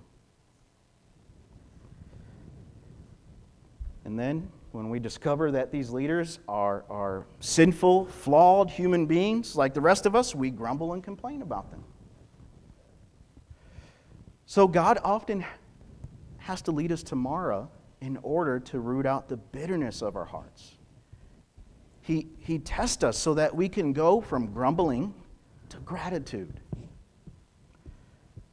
And 4.04 4.20
then, 4.20 4.50
when 4.72 4.90
we 4.90 5.00
discover 5.00 5.52
that 5.52 5.72
these 5.72 5.90
leaders 5.90 6.40
are, 6.48 6.86
are 6.90 7.26
sinful, 7.40 8.06
flawed 8.06 8.70
human 8.70 9.06
beings 9.06 9.56
like 9.56 9.74
the 9.74 9.82
rest 9.82 10.06
of 10.06 10.16
us, 10.16 10.34
we 10.34 10.50
grumble 10.50 10.94
and 10.94 11.04
complain 11.04 11.42
about 11.42 11.70
them. 11.72 11.84
So, 14.46 14.68
God 14.68 15.00
often 15.04 15.46
has 16.38 16.62
to 16.64 16.72
lead 16.72 16.92
us 16.92 17.04
to 17.04 17.16
Mara 17.16 17.68
in 18.02 18.18
order 18.24 18.60
to 18.60 18.80
root 18.80 19.06
out 19.06 19.30
the 19.30 19.38
bitterness 19.38 20.02
of 20.02 20.16
our 20.16 20.26
hearts. 20.26 20.78
He, 22.02 22.28
he 22.40 22.60
tests 22.60 23.04
us 23.04 23.18
so 23.18 23.36
that 23.36 23.56
we 23.56 23.70
can 23.70 23.94
go 23.94 24.20
from 24.22 24.52
grumbling 24.52 25.14
to 25.70 25.78
gratitude. 25.78 26.60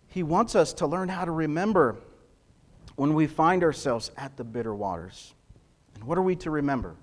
He 0.06 0.22
wants 0.22 0.54
us 0.54 0.72
to 0.74 0.86
learn 0.86 1.08
how 1.08 1.24
to 1.24 1.30
remember 1.30 1.96
when 2.96 3.14
we 3.14 3.26
find 3.26 3.62
ourselves 3.62 4.10
at 4.16 4.36
the 4.36 4.44
bitter 4.44 4.74
waters. 4.74 5.34
And 5.98 6.06
what 6.06 6.16
are 6.16 6.22
we 6.22 6.36
to 6.36 6.50
remember? 6.50 6.94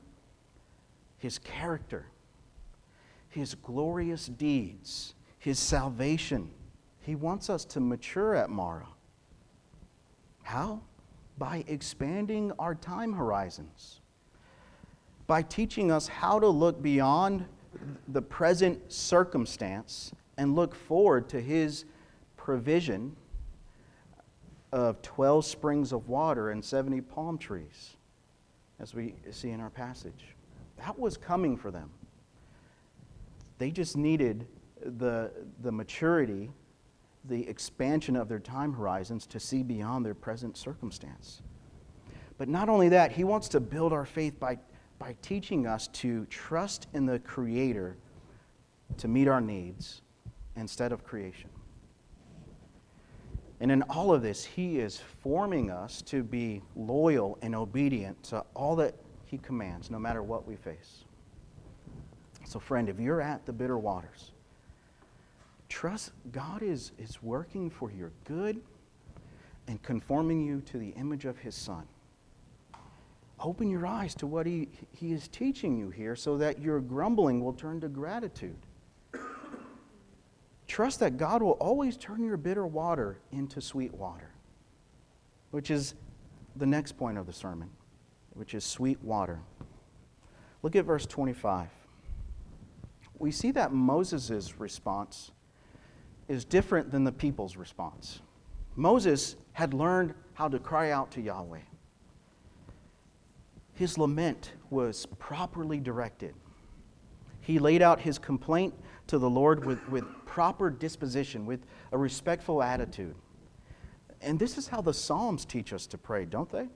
His 1.17 1.38
character, 1.38 2.05
His 3.27 3.55
glorious 3.55 4.27
deeds, 4.27 5.15
His 5.38 5.60
salvation. 5.60 6.49
He 7.01 7.13
wants 7.13 7.49
us 7.49 7.65
to 7.65 7.81
mature 7.81 8.36
at 8.36 8.49
Mara. 8.49 8.88
How? 10.43 10.79
By 11.38 11.65
expanding 11.67 12.53
our 12.58 12.73
time 12.73 13.12
horizons, 13.12 13.99
by 15.27 15.41
teaching 15.41 15.91
us 15.91 16.08
how 16.08 16.39
to 16.39 16.47
look 16.47 16.81
beyond 16.81 17.45
the 18.08 18.21
present 18.21 18.91
circumstance 18.91 20.13
and 20.38 20.55
look 20.55 20.73
forward 20.73 21.27
to 21.29 21.41
His 21.41 21.84
provision 22.38 23.17
of 24.71 25.01
12 25.01 25.45
springs 25.45 25.91
of 25.91 26.08
water 26.08 26.51
and 26.51 26.63
70 26.63 27.01
palm 27.01 27.38
trees, 27.38 27.94
as 28.80 28.94
we 28.94 29.16
see 29.32 29.52
in 29.52 29.60
our 29.60 29.70
passage. 29.70 30.36
That 30.78 30.98
was 31.00 31.18
coming 31.18 31.58
for 31.58 31.72
them. 31.72 31.90
They 33.58 33.72
just 33.72 33.96
needed 33.96 34.48
the, 34.82 35.32
the 35.62 35.72
maturity 35.72 36.52
the 37.28 37.48
expansion 37.48 38.16
of 38.16 38.30
their 38.30 38.40
time 38.40 38.74
horizons 38.74 39.26
to 39.28 39.40
see 39.40 39.64
beyond 39.64 40.06
their 40.06 40.14
present 40.14 40.58
circumstance. 40.58 41.42
But 42.38 42.50
not 42.50 42.70
only 42.70 42.90
that, 42.90 43.12
he 43.12 43.24
wants 43.24 43.48
to 43.50 43.60
build 43.60 43.94
our 43.94 44.06
faith 44.06 44.40
by, 44.40 44.60
by 45.00 45.16
teaching 45.22 45.66
us 45.66 45.88
to 45.88 46.26
trust 46.26 46.88
in 46.94 47.06
the 47.06 47.20
Creator 47.20 47.98
to 48.98 49.08
meet 49.08 49.28
our 49.28 49.42
needs 49.42 50.02
instead 50.56 50.92
of 50.92 51.04
creation. 51.04 51.50
And 53.62 53.72
in 53.72 53.82
all 53.84 54.13
of 54.13 54.22
this, 54.22 54.44
he 54.44 54.80
is 54.80 55.02
forming 55.22 55.72
us 55.72 56.02
to 56.04 56.24
be 56.24 56.62
loyal 56.76 57.38
and 57.41 57.56
obedient 57.56 58.22
to 58.24 58.44
all 58.54 58.76
that 58.78 58.96
he 59.26 59.38
commands, 59.38 59.89
no 59.89 59.98
matter 59.98 60.22
what 60.22 60.48
we 60.48 60.56
face. 60.56 61.06
So, 62.46 62.60
friend, 62.60 62.89
if 62.89 63.00
you're 63.00 63.22
at 63.22 63.46
the 63.46 63.54
bitter 63.54 63.78
waters, 63.78 64.32
Trust 65.70 66.12
God 66.32 66.62
is, 66.62 66.91
is 66.98 67.22
working 67.22 67.70
for 67.70 67.91
your 67.91 68.12
good 68.24 68.62
and 69.68 69.82
conforming 69.82 70.39
you 70.41 70.62
to 70.62 70.78
the 70.78 70.89
image 70.89 71.26
of 71.26 71.38
His 71.38 71.56
Son. 71.56 71.86
Open 73.39 73.70
your 73.70 73.86
eyes 73.86 74.15
to 74.15 74.28
what 74.28 74.46
He, 74.46 74.70
he 74.91 75.12
is 75.12 75.28
teaching 75.28 75.78
you 75.78 75.89
here 75.89 76.15
so 76.15 76.38
that 76.38 76.62
your 76.62 76.80
grumbling 76.80 77.44
will 77.44 77.54
turn 77.54 77.82
to 77.82 77.89
gratitude. 77.89 78.56
Trust 80.67 80.99
that 80.99 81.17
God 81.17 81.41
will 81.41 81.51
always 81.51 81.95
turn 81.97 82.23
your 82.23 82.38
bitter 82.38 82.65
water 82.65 83.19
into 83.32 83.62
sweet 83.62 83.93
water, 83.93 84.32
which 85.51 85.69
is 85.69 85.93
the 86.56 86.65
next 86.65 86.93
point 86.97 87.17
of 87.17 87.25
the 87.25 87.34
sermon, 87.34 87.69
which 88.34 88.54
is 88.54 88.63
sweet 88.63 89.01
water. 89.04 89.39
Look 90.63 90.75
at 90.75 90.86
verse 90.86 91.06
25. 91.06 91.69
We 93.19 93.32
see 93.32 93.51
that 93.51 93.71
Moses' 93.71 94.60
response 94.60 95.32
is 96.28 96.43
different 96.43 96.91
than 96.91 97.04
the 97.04 97.12
people's 97.12 97.56
response. 97.56 98.21
Moses 98.75 99.36
had 99.54 99.73
learned 99.73 100.13
how 100.34 100.47
to 100.47 100.60
cry 100.60 100.91
out 100.91 101.12
to 101.12 101.21
Yahweh. 101.21 101.60
His 103.73 103.97
lament 103.97 104.54
was 104.69 105.06
properly 105.19 105.80
directed. 105.80 106.34
He 107.41 107.60
laid 107.60 107.82
out 107.82 108.01
his 108.01 108.17
complaint 108.17 108.73
to 109.08 109.18
the 109.18 109.30
Lord 109.30 109.65
with, 109.65 109.88
with 109.89 110.04
proper 110.26 110.70
disposition, 110.70 111.46
with 111.46 111.65
a 111.91 111.98
respectful 111.98 112.62
attitude. 112.63 113.15
And 114.22 114.39
this 114.39 114.58
is 114.58 114.68
how 114.68 114.82
the 114.82 114.94
Psalms 114.94 115.46
teach 115.46 115.74
us 115.74 115.86
to 115.88 115.98
pray, 115.98 116.26
don't 116.26 116.52
they? 116.52 116.68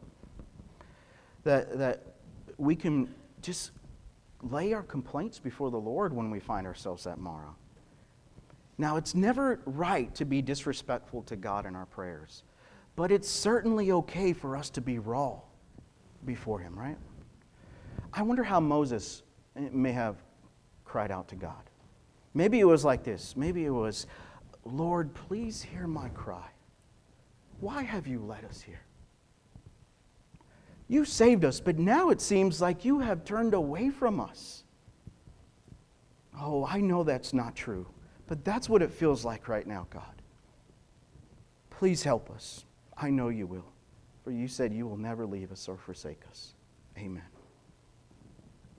That, 1.44 1.78
that 1.78 2.04
we 2.58 2.76
can 2.76 3.14
just 3.42 3.72
lay 4.42 4.74
our 4.74 4.84
complaints 4.84 5.40
before 5.40 5.72
the 5.72 5.80
Lord 5.80 6.14
when 6.14 6.30
we 6.30 6.40
find 6.40 6.68
ourselves 6.68 7.08
at 7.08 7.18
Marah. 7.18 7.56
Now, 8.78 8.96
it's 8.96 9.14
never 9.14 9.60
right 9.66 10.14
to 10.16 10.26
be 10.26 10.42
disrespectful 10.42 11.24
to 11.24 11.36
God 11.36 11.66
in 11.66 11.76
our 11.76 11.86
prayers, 11.86 12.44
but 12.96 13.12
it's 13.12 13.30
certainly 13.30 13.92
okay 13.92 14.32
for 14.32 14.56
us 14.56 14.70
to 14.72 14.82
be 14.82 15.00
raw 15.00 15.40
before 16.26 16.60
Him, 16.60 16.80
right? 16.80 16.98
I 18.14 18.22
wonder 18.22 18.44
how 18.44 18.60
Moses 18.60 19.24
may 19.56 19.92
have 19.92 20.16
cried 20.86 21.12
out 21.12 21.28
to 21.30 21.36
God. 21.36 21.69
Maybe 22.34 22.60
it 22.60 22.66
was 22.66 22.86
like 22.86 23.04
this. 23.04 23.36
Maybe 23.36 23.66
it 23.66 23.72
was, 23.72 24.08
Lord, 24.64 25.14
please 25.14 25.62
hear 25.62 25.88
my 25.88 26.10
cry. 26.10 26.50
Why 27.60 27.84
have 27.84 28.08
you 28.08 28.20
led 28.20 28.46
us 28.46 28.62
here? 28.62 28.82
You 30.88 31.06
saved 31.06 31.46
us, 31.46 31.60
but 31.60 31.78
now 31.78 32.10
it 32.10 32.22
seems 32.22 32.62
like 32.62 32.86
you 32.86 33.00
have 33.00 33.26
turned 33.26 33.54
away 33.54 33.90
from 33.90 34.20
us. 34.20 34.64
Oh, 36.40 36.66
I 36.66 36.80
know 36.80 37.04
that's 37.04 37.34
not 37.34 37.56
true. 37.56 37.86
But 38.30 38.46
that's 38.46 38.70
what 38.70 38.84
it 38.84 38.92
feels 38.92 39.26
like 39.26 39.48
right 39.48 39.66
now, 39.66 39.88
God. 39.90 40.22
Please 41.72 42.04
help 42.04 42.30
us. 42.30 42.64
I 42.96 43.10
know 43.10 43.30
you 43.30 43.48
will. 43.48 43.72
For 44.24 44.32
you 44.32 44.48
said 44.48 44.72
you 44.72 44.86
will 44.86 44.98
never 44.98 45.26
leave 45.26 45.52
us 45.52 45.68
or 45.68 45.78
forsake 45.78 46.22
us. 46.30 46.54
Amen. 46.96 47.24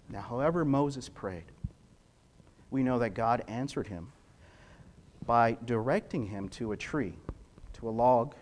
Now, 0.08 0.20
however 0.20 0.64
Moses 0.64 1.08
prayed, 1.08 1.44
we 2.70 2.82
know 2.82 2.98
that 2.98 3.10
God 3.10 3.42
answered 3.48 3.88
him 3.88 4.12
by 5.26 5.56
directing 5.64 6.26
him 6.26 6.48
to 6.50 6.72
a 6.72 6.76
tree, 6.76 7.14
to 7.74 7.88
a 7.88 7.90
log, 7.90 8.34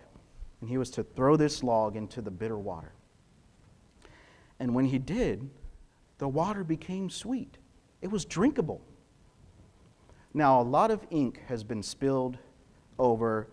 and 0.61 0.69
he 0.69 0.77
was 0.77 0.89
to 0.91 1.03
throw 1.03 1.35
this 1.35 1.63
log 1.63 1.95
into 1.95 2.21
the 2.21 2.31
bitter 2.31 2.57
water. 2.57 2.93
And 4.59 4.75
when 4.75 4.85
he 4.85 4.97
did, 4.97 5.49
the 6.17 6.27
water 6.27 6.63
became 6.63 7.09
sweet. 7.09 7.57
It 8.01 8.11
was 8.11 8.25
drinkable. 8.25 8.81
Now, 10.33 10.61
a 10.61 10.63
lot 10.63 10.91
of 10.91 11.05
ink 11.09 11.41
has 11.47 11.63
been 11.63 11.81
spilled 11.81 12.37
over 12.97 13.47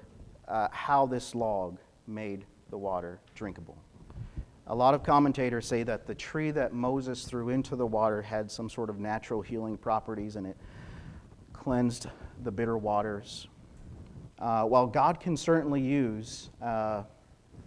uh, 0.48 0.68
how 0.70 1.06
this 1.06 1.34
log 1.34 1.78
made 2.06 2.44
the 2.70 2.78
water 2.78 3.20
drinkable. 3.34 3.76
A 4.68 4.74
lot 4.74 4.94
of 4.94 5.04
commentators 5.04 5.66
say 5.66 5.84
that 5.84 6.06
the 6.06 6.14
tree 6.14 6.50
that 6.50 6.72
Moses 6.72 7.24
threw 7.24 7.50
into 7.50 7.76
the 7.76 7.86
water 7.86 8.20
had 8.20 8.50
some 8.50 8.68
sort 8.68 8.90
of 8.90 8.98
natural 8.98 9.40
healing 9.40 9.76
properties 9.76 10.34
and 10.34 10.46
it 10.46 10.56
cleansed 11.52 12.08
the 12.42 12.50
bitter 12.50 12.76
waters. 12.76 13.46
Uh, 14.40 14.64
while 14.64 14.86
God 14.86 15.20
can 15.20 15.36
certainly 15.36 15.80
use 15.80 16.50
uh, 16.60 17.04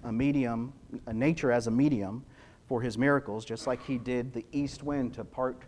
a 0.04 0.12
medium, 0.12 0.74
a 1.06 1.14
nature 1.14 1.52
as 1.52 1.68
a 1.68 1.72
medium 1.72 2.24
for 2.68 2.82
his 2.82 2.98
miracles, 2.98 3.46
just 3.46 3.66
like 3.66 3.84
he 3.86 3.98
did 3.98 4.34
the 4.34 4.46
east 4.52 4.84
wind 4.84 5.14
to 5.14 5.24
part 5.24 5.64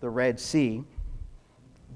the 0.00 0.08
Red 0.08 0.38
Sea, 0.38 0.84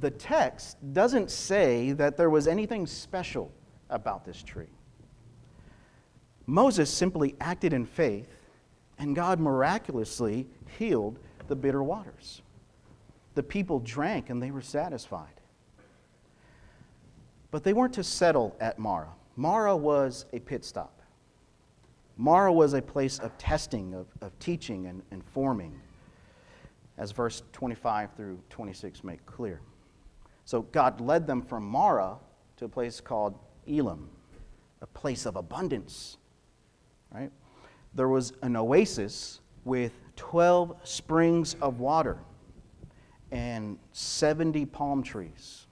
the 0.01 0.11
text 0.11 0.77
doesn't 0.93 1.31
say 1.31 1.93
that 1.93 2.17
there 2.17 2.31
was 2.31 2.49
anything 2.49 2.87
special 2.87 3.53
about 3.89 4.25
this 4.25 4.43
tree. 4.43 4.71
Moses 6.47 6.91
simply 6.91 7.37
acted 7.41 7.73
in 7.73 7.87
faith, 7.87 8.40
and 9.01 9.17
God 9.17 9.41
miraculously 9.41 10.47
healed 10.79 11.19
the 11.49 11.57
bitter 11.57 11.83
waters. 11.83 12.43
The 13.35 13.43
people 13.43 13.81
drank 13.81 14.29
and 14.29 14.43
they 14.43 14.51
were 14.51 14.61
satisfied. 14.61 15.41
But 17.51 17.65
they 17.65 17.73
weren't 17.73 17.95
to 17.95 18.05
settle 18.05 18.55
at 18.61 18.79
Mara. 18.79 19.09
Mara 19.37 19.75
was 19.75 20.27
a 20.33 20.39
pit 20.39 20.65
stop. 20.65 21.01
Mara 22.17 22.53
was 22.53 22.75
a 22.75 22.83
place 22.83 23.19
of 23.19 23.37
testing, 23.39 23.95
of, 23.95 24.07
of 24.21 24.39
teaching 24.39 24.87
and, 24.87 25.03
and 25.11 25.25
forming, 25.25 25.81
as 26.99 27.13
verse 27.13 27.43
25 27.53 28.11
through 28.15 28.39
26 28.51 29.03
make 29.03 29.25
clear. 29.25 29.63
So 30.45 30.63
God 30.63 31.01
led 31.01 31.27
them 31.27 31.41
from 31.41 31.65
Mara 31.65 32.19
to 32.59 32.67
a 32.67 32.69
place 32.69 33.01
called 33.01 33.39
Elim, 33.67 34.11
a 34.83 34.87
place 34.87 35.25
of 35.25 35.37
abundance. 35.37 36.19
Right? 37.11 37.31
There 37.95 38.09
was 38.09 38.33
an 38.43 38.57
oasis 38.57 39.41
with 39.65 39.93
12 40.17 40.77
springs 40.85 41.55
of 41.61 41.81
water 41.81 42.19
and 43.33 43.79
70 43.93 44.67
palm 44.67 45.03
trees. 45.03 45.67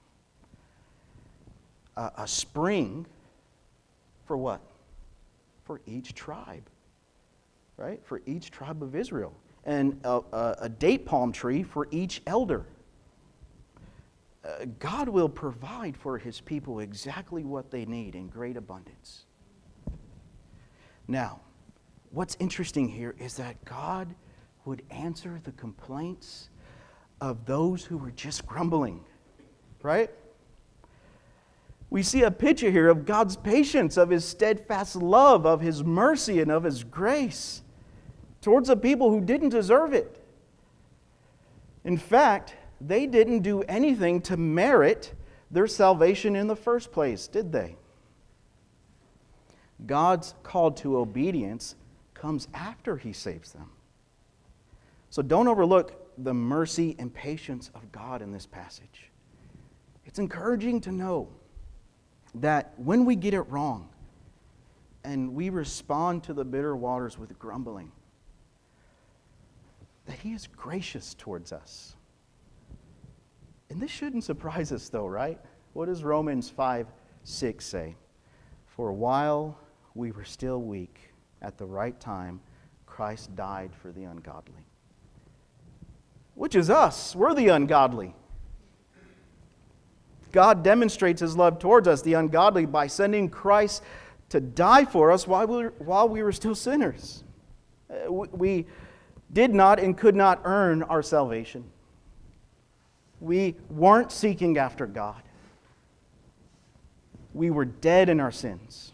A, 1.97 2.11
a 2.17 2.27
spring 2.27 3.05
for 4.25 4.37
what? 4.37 4.61
For 5.63 5.81
each 5.85 6.13
tribe, 6.13 6.69
right? 7.77 8.01
For 8.05 8.21
each 8.25 8.51
tribe 8.51 8.81
of 8.83 8.95
Israel. 8.95 9.33
And 9.65 9.99
a, 10.03 10.21
a, 10.31 10.55
a 10.61 10.69
date 10.69 11.05
palm 11.05 11.31
tree 11.31 11.63
for 11.63 11.87
each 11.91 12.21
elder. 12.25 12.65
Uh, 14.43 14.65
God 14.79 15.09
will 15.09 15.29
provide 15.29 15.97
for 15.97 16.17
his 16.17 16.39
people 16.39 16.79
exactly 16.79 17.43
what 17.43 17.71
they 17.71 17.85
need 17.85 18.15
in 18.15 18.27
great 18.27 18.55
abundance. 18.55 19.25
Now, 21.07 21.41
what's 22.11 22.35
interesting 22.39 22.87
here 22.87 23.15
is 23.19 23.35
that 23.37 23.63
God 23.65 24.13
would 24.65 24.81
answer 24.89 25.39
the 25.43 25.51
complaints 25.53 26.49
of 27.21 27.45
those 27.45 27.83
who 27.83 27.97
were 27.97 28.11
just 28.11 28.45
grumbling, 28.45 29.03
right? 29.81 30.09
We 31.89 32.03
see 32.03 32.23
a 32.23 32.31
picture 32.31 32.69
here 32.69 32.89
of 32.89 33.05
God's 33.05 33.35
patience, 33.35 33.97
of 33.97 34.09
his 34.09 34.23
steadfast 34.23 34.95
love, 34.95 35.45
of 35.45 35.61
his 35.61 35.83
mercy, 35.83 36.39
and 36.39 36.51
of 36.51 36.63
his 36.63 36.83
grace 36.83 37.63
towards 38.41 38.69
a 38.69 38.75
people 38.75 39.09
who 39.09 39.21
didn't 39.21 39.49
deserve 39.49 39.93
it. 39.93 40.23
In 41.83 41.97
fact, 41.97 42.55
they 42.79 43.05
didn't 43.05 43.39
do 43.39 43.63
anything 43.63 44.21
to 44.21 44.37
merit 44.37 45.13
their 45.51 45.67
salvation 45.67 46.35
in 46.35 46.47
the 46.47 46.55
first 46.55 46.91
place, 46.91 47.27
did 47.27 47.51
they? 47.51 47.75
God's 49.85 50.35
call 50.43 50.71
to 50.71 50.97
obedience 50.97 51.75
comes 52.19 52.47
after 52.53 52.97
he 52.97 53.13
saves 53.13 53.51
them. 53.53 53.69
So 55.09 55.21
don't 55.21 55.47
overlook 55.47 55.93
the 56.17 56.33
mercy 56.33 56.95
and 56.99 57.13
patience 57.13 57.71
of 57.73 57.91
God 57.91 58.21
in 58.21 58.31
this 58.31 58.45
passage. 58.45 59.09
It's 60.05 60.19
encouraging 60.19 60.81
to 60.81 60.91
know 60.91 61.29
that 62.35 62.73
when 62.77 63.05
we 63.05 63.15
get 63.15 63.33
it 63.33 63.41
wrong 63.43 63.89
and 65.03 65.33
we 65.33 65.49
respond 65.49 66.23
to 66.23 66.33
the 66.33 66.43
bitter 66.43 66.75
waters 66.75 67.17
with 67.17 67.37
grumbling, 67.39 67.91
that 70.05 70.19
He 70.19 70.33
is 70.33 70.47
gracious 70.47 71.15
towards 71.17 71.51
us. 71.53 71.95
And 73.69 73.81
this 73.81 73.91
shouldn't 73.91 74.23
surprise 74.23 74.71
us, 74.71 74.89
though, 74.89 75.07
right? 75.07 75.39
What 75.73 75.85
does 75.85 76.03
Romans 76.03 76.49
5 76.49 76.87
6 77.23 77.65
say? 77.65 77.95
For 78.67 78.89
a 78.89 78.93
while 78.93 79.57
we 79.93 80.11
were 80.11 80.23
still 80.23 80.61
weak, 80.61 81.08
at 81.41 81.57
the 81.57 81.65
right 81.65 81.99
time, 81.99 82.39
Christ 82.85 83.35
died 83.35 83.71
for 83.81 83.91
the 83.91 84.03
ungodly 84.03 84.63
which 86.39 86.55
is 86.55 86.69
us. 86.69 87.17
We're 87.17 87.33
the 87.33 87.49
ungodly. 87.49 88.15
God 90.31 90.63
demonstrates 90.63 91.19
his 91.19 91.35
love 91.35 91.59
towards 91.59 91.85
us, 91.85 92.01
the 92.01 92.13
ungodly, 92.13 92.65
by 92.65 92.87
sending 92.87 93.27
Christ 93.27 93.83
to 94.29 94.39
die 94.39 94.85
for 94.85 95.11
us 95.11 95.27
while 95.27 95.45
we 95.45 95.57
were, 95.57 95.73
while 95.79 96.07
we 96.07 96.23
were 96.23 96.31
still 96.31 96.55
sinners. 96.55 97.25
Uh, 97.91 98.09
we 98.09 98.67
did 99.33 99.53
not 99.53 99.81
and 99.81 99.97
could 99.97 100.15
not 100.15 100.39
earn 100.45 100.81
our 100.83 101.03
salvation. 101.03 101.65
We 103.19 103.57
weren't 103.69 104.13
seeking 104.13 104.57
after 104.57 104.87
God. 104.87 105.21
We 107.33 107.49
were 107.49 107.65
dead 107.65 108.07
in 108.07 108.21
our 108.21 108.31
sins. 108.31 108.93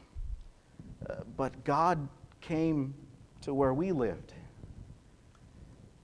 Uh, 1.08 1.18
but 1.38 1.64
God 1.64 2.08
came 2.48 2.94
to 3.42 3.54
where 3.54 3.74
we 3.74 3.92
lived 3.92 4.34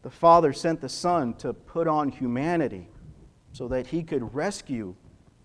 the 0.02 0.10
Father 0.10 0.52
sent 0.52 0.82
the 0.82 0.90
Son 0.90 1.34
to 1.36 1.54
put 1.54 1.88
on 1.88 2.10
humanity 2.10 2.88
so 3.54 3.68
that 3.68 3.88
he 3.88 4.04
could 4.04 4.34
rescue 4.34 4.96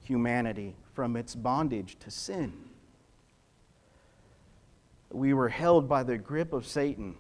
humanity 0.00 0.76
from 0.94 1.16
its 1.16 1.35
bondage 1.35 1.98
to 1.98 2.11
sin. 2.11 2.52
We 5.11 5.35
were 5.35 5.48
held 5.48 5.88
by 5.88 6.02
the 6.02 6.16
grip 6.16 6.52
of 6.52 6.66
Satan 6.66 7.16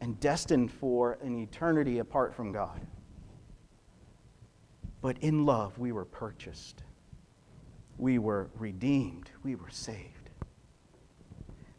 and 0.00 0.20
destined 0.20 0.70
for 0.70 1.18
an 1.22 1.36
eternity 1.38 1.98
apart 1.98 2.34
from 2.34 2.52
God. 2.52 2.86
But 5.00 5.18
in 5.18 5.44
love, 5.44 5.78
we 5.78 5.92
were 5.92 6.04
purchased. 6.04 6.84
We 7.98 8.18
were 8.18 8.50
redeemed. 8.58 9.30
We 9.42 9.54
were 9.54 9.70
saved. 9.70 10.13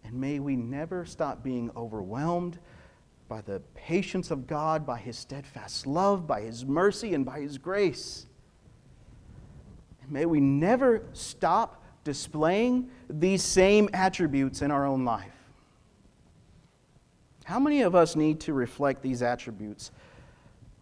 And 0.06 0.14
may 0.22 0.40
we 0.40 0.56
never 0.56 1.06
stop 1.06 1.44
being 1.44 1.72
overwhelmed 1.76 2.60
by 3.28 3.42
the 3.42 3.60
patience 3.74 4.30
of 4.30 4.46
God, 4.46 4.86
by 4.86 5.00
His 5.00 5.18
steadfast 5.18 5.88
love, 5.88 6.28
by 6.28 6.42
His 6.42 6.66
mercy, 6.66 7.14
and 7.16 7.26
by 7.26 7.40
His 7.40 7.58
grace. 7.58 8.28
And 10.04 10.12
may 10.12 10.26
we 10.26 10.40
never 10.40 11.04
stop 11.14 11.84
displaying 12.04 12.90
these 13.10 13.42
same 13.42 13.90
attributes 13.94 14.62
in 14.62 14.70
our 14.70 14.86
own 14.86 15.06
life. 15.06 15.32
How 17.46 17.60
many 17.60 17.82
of 17.82 17.96
us 17.96 18.16
need 18.16 18.40
to 18.42 18.54
reflect 18.54 19.02
these 19.02 19.24
attributes 19.24 19.92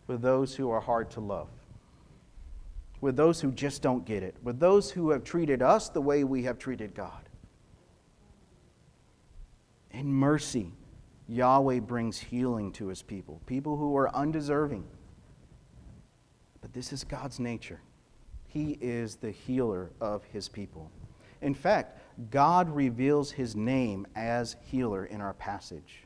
with 0.08 0.22
those 0.22 0.56
who 0.56 0.70
are 0.70 0.82
hard 0.82 1.10
to 1.12 1.22
love? 1.22 1.48
With 3.00 3.16
those 3.16 3.40
who 3.40 3.52
just 3.52 3.82
don't 3.82 4.06
get 4.06 4.22
it? 4.24 4.36
With 4.44 4.60
those 4.60 4.92
who 4.92 5.12
have 5.12 5.24
treated 5.24 5.62
us 5.62 5.90
the 5.90 6.02
way 6.02 6.24
we 6.26 6.44
have 6.44 6.58
treated 6.58 6.94
God? 6.94 7.23
In 9.94 10.12
mercy 10.12 10.72
Yahweh 11.28 11.80
brings 11.80 12.18
healing 12.18 12.72
to 12.74 12.88
his 12.88 13.02
people, 13.02 13.42
people 13.46 13.78
who 13.78 13.96
are 13.96 14.14
undeserving. 14.14 14.84
But 16.62 16.74
this 16.74 16.92
is 16.92 17.04
God's 17.04 17.40
nature. 17.40 17.80
He 18.48 18.78
is 18.82 19.16
the 19.16 19.32
healer 19.32 19.92
of 20.02 20.24
his 20.26 20.50
people. 20.50 20.92
In 21.42 21.54
fact, 21.54 22.00
God 22.30 22.70
reveals 22.70 23.32
his 23.32 23.56
name 23.56 24.06
as 24.16 24.56
healer 24.62 25.06
in 25.06 25.22
our 25.22 25.34
passage. 25.34 26.04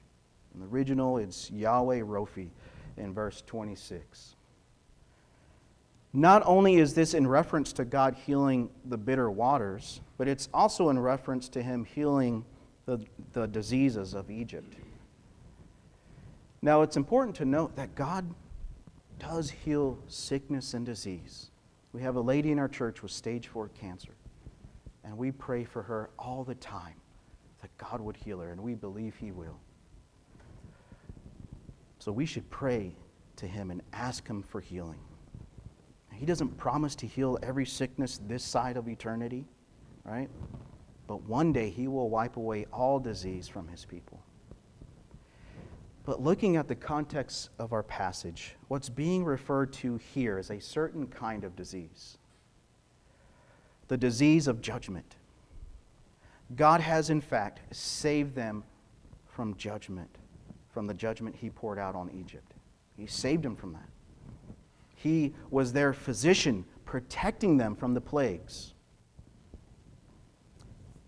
In 0.54 0.62
the 0.62 0.68
original, 0.68 1.18
it's 1.18 1.52
Yahweh 1.52 2.02
Rophi 2.02 2.50
in 2.98 3.14
verse 3.14 3.44
26. 3.46 4.36
Not 6.14 6.42
only 6.46 6.78
is 6.78 6.94
this 6.94 7.14
in 7.14 7.28
reference 7.28 7.74
to 7.74 7.86
God 7.86 8.16
healing 8.16 8.70
the 8.86 8.98
bitter 8.98 9.30
waters, 9.30 10.02
but 10.18 10.28
it's 10.28 10.50
also 10.54 10.90
in 10.90 10.98
reference 10.98 11.50
to 11.50 11.62
him 11.62 11.86
healing 11.86 12.44
the, 12.88 13.00
the 13.34 13.46
diseases 13.46 14.16
of 14.16 14.32
Egypt. 14.32 14.74
Now, 16.64 16.82
it's 16.82 16.98
important 16.98 17.36
to 17.36 17.46
note 17.46 17.76
that 17.76 17.94
God 17.94 18.34
does 19.20 19.52
heal 19.52 20.00
sickness 20.08 20.74
and 20.74 20.86
disease. 20.86 21.52
We 21.92 22.02
have 22.02 22.16
a 22.16 22.22
lady 22.22 22.52
in 22.52 22.58
our 22.58 22.68
church 22.68 23.04
with 23.04 23.12
stage 23.12 23.48
four 23.48 23.70
cancer, 23.70 24.16
and 25.04 25.18
we 25.18 25.32
pray 25.32 25.66
for 25.66 25.84
her 25.84 26.10
all 26.18 26.44
the 26.44 26.56
time 26.56 26.96
that 27.62 27.76
God 27.78 28.02
would 28.02 28.18
heal 28.18 28.40
her, 28.40 28.52
and 28.52 28.62
we 28.62 28.74
believe 28.74 29.16
He 29.18 29.32
will. 29.32 29.60
So 32.00 32.12
we 32.12 32.26
should 32.26 32.50
pray 32.50 32.96
to 33.36 33.48
Him 33.48 33.70
and 33.70 33.82
ask 33.92 34.28
Him 34.28 34.42
for 34.42 34.62
healing. 34.62 35.00
He 36.14 36.26
doesn't 36.26 36.58
promise 36.58 36.96
to 36.96 37.08
heal 37.08 37.38
every 37.44 37.66
sickness 37.66 38.20
this 38.28 38.44
side 38.44 38.78
of 38.78 38.88
eternity, 38.88 39.46
right? 40.04 40.30
But 41.08 41.24
one 41.24 41.54
day 41.54 41.70
He 41.70 41.88
will 41.88 42.10
wipe 42.10 42.38
away 42.38 42.66
all 42.72 43.00
disease 43.00 43.48
from 43.48 43.70
His 43.70 43.86
people. 43.86 44.22
But 46.04 46.22
looking 46.22 46.56
at 46.56 46.68
the 46.68 46.76
context 46.76 47.50
of 47.60 47.74
our 47.74 47.84
passage, 47.84 48.56
what's 48.68 48.88
being 48.88 49.26
referred 49.26 49.74
to 49.74 49.98
here 49.98 50.38
is 50.38 50.52
a 50.52 50.60
certain 50.60 51.08
kind 51.08 51.44
of 51.44 51.56
disease 51.56 52.18
the 53.88 53.98
disease 53.98 54.48
of 54.48 54.62
judgment. 54.62 55.16
God 56.56 56.82
has, 56.82 57.10
in 57.10 57.22
fact, 57.22 57.74
saved 57.74 58.36
them 58.36 58.64
from 59.26 59.56
judgment, 59.56 60.18
from 60.70 60.88
the 60.88 60.94
judgment 60.94 61.36
He 61.36 61.50
poured 61.50 61.80
out 61.80 61.96
on 61.96 62.10
Egypt. 62.12 62.54
He 62.98 63.06
saved 63.06 63.44
them 63.44 63.56
from 63.56 63.74
that. 63.74 63.90
He 64.96 65.34
was 65.52 65.74
their 65.74 65.94
physician, 65.94 66.66
protecting 66.86 67.58
them 67.58 67.76
from 67.76 67.94
the 67.94 68.02
plagues. 68.02 68.74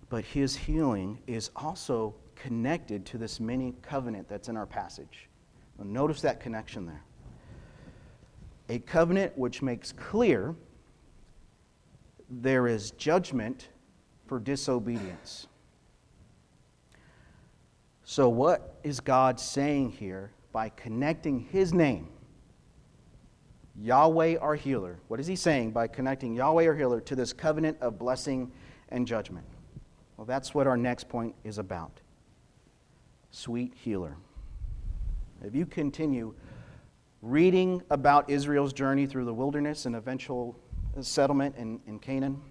But 0.10 0.26
His 0.26 0.56
healing 0.56 1.20
is 1.28 1.52
also 1.56 2.16
connected 2.36 3.06
to 3.08 3.18
this 3.18 3.40
mini 3.40 3.76
covenant 3.82 4.28
that's 4.28 4.50
in 4.50 4.58
our 4.58 4.66
passage. 4.66 5.30
Notice 5.82 6.22
that 6.22 6.40
connection 6.40 6.86
there. 6.86 7.04
A 8.68 8.80
covenant 8.80 9.38
which 9.38 9.62
makes 9.62 9.92
clear 9.94 10.56
there 12.30 12.68
is 12.68 12.92
judgment 12.92 13.70
for 14.28 14.40
disobedience. 14.40 15.48
So, 18.04 18.28
what 18.28 18.80
is 18.84 19.00
God 19.00 19.40
saying 19.40 19.92
here 19.92 20.32
by 20.52 20.70
connecting 20.70 21.40
His 21.40 21.74
name, 21.74 22.10
Yahweh 23.80 24.38
our 24.38 24.56
healer? 24.56 25.00
What 25.08 25.20
is 25.20 25.28
He 25.28 25.36
saying 25.36 25.72
by 25.72 25.88
connecting 25.88 26.36
Yahweh 26.36 26.68
our 26.68 26.76
healer 26.76 27.00
to 27.02 27.16
this 27.16 27.34
covenant 27.34 27.78
of 27.82 27.98
blessing 27.98 28.52
and 28.90 29.08
judgment. 29.08 29.46
Well, 30.20 30.26
that's 30.26 30.54
what 30.54 30.68
our 30.68 30.76
next 30.76 31.08
point 31.08 31.34
is 31.46 31.60
about. 31.60 32.02
Sweet 33.32 33.74
healer. 33.74 34.18
If 35.42 35.56
you 35.56 35.66
continue 35.66 36.34
reading 37.22 37.82
about 37.90 38.30
Israel's 38.30 38.74
journey 38.74 39.06
through 39.06 39.24
the 39.24 39.34
wilderness 39.34 39.86
and 39.86 39.96
eventual 39.96 40.60
settlement 41.00 41.56
in, 41.56 41.80
in 41.88 42.00
Canaan, 42.00 42.42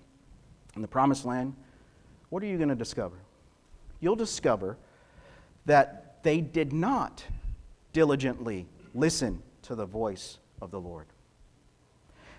in 0.76 0.80
the 0.80 0.88
promised 0.88 1.26
land, 1.26 1.54
what 2.30 2.42
are 2.42 2.46
you 2.46 2.56
going 2.56 2.70
to 2.70 2.74
discover? 2.74 3.18
You'll 4.00 4.16
discover 4.16 4.78
that 5.66 6.22
they 6.22 6.40
did 6.40 6.72
not 6.72 7.22
diligently 7.92 8.66
listen 8.94 9.42
to 9.64 9.74
the 9.74 9.84
voice 9.84 10.38
of 10.62 10.70
the 10.70 10.80
Lord. 10.80 11.08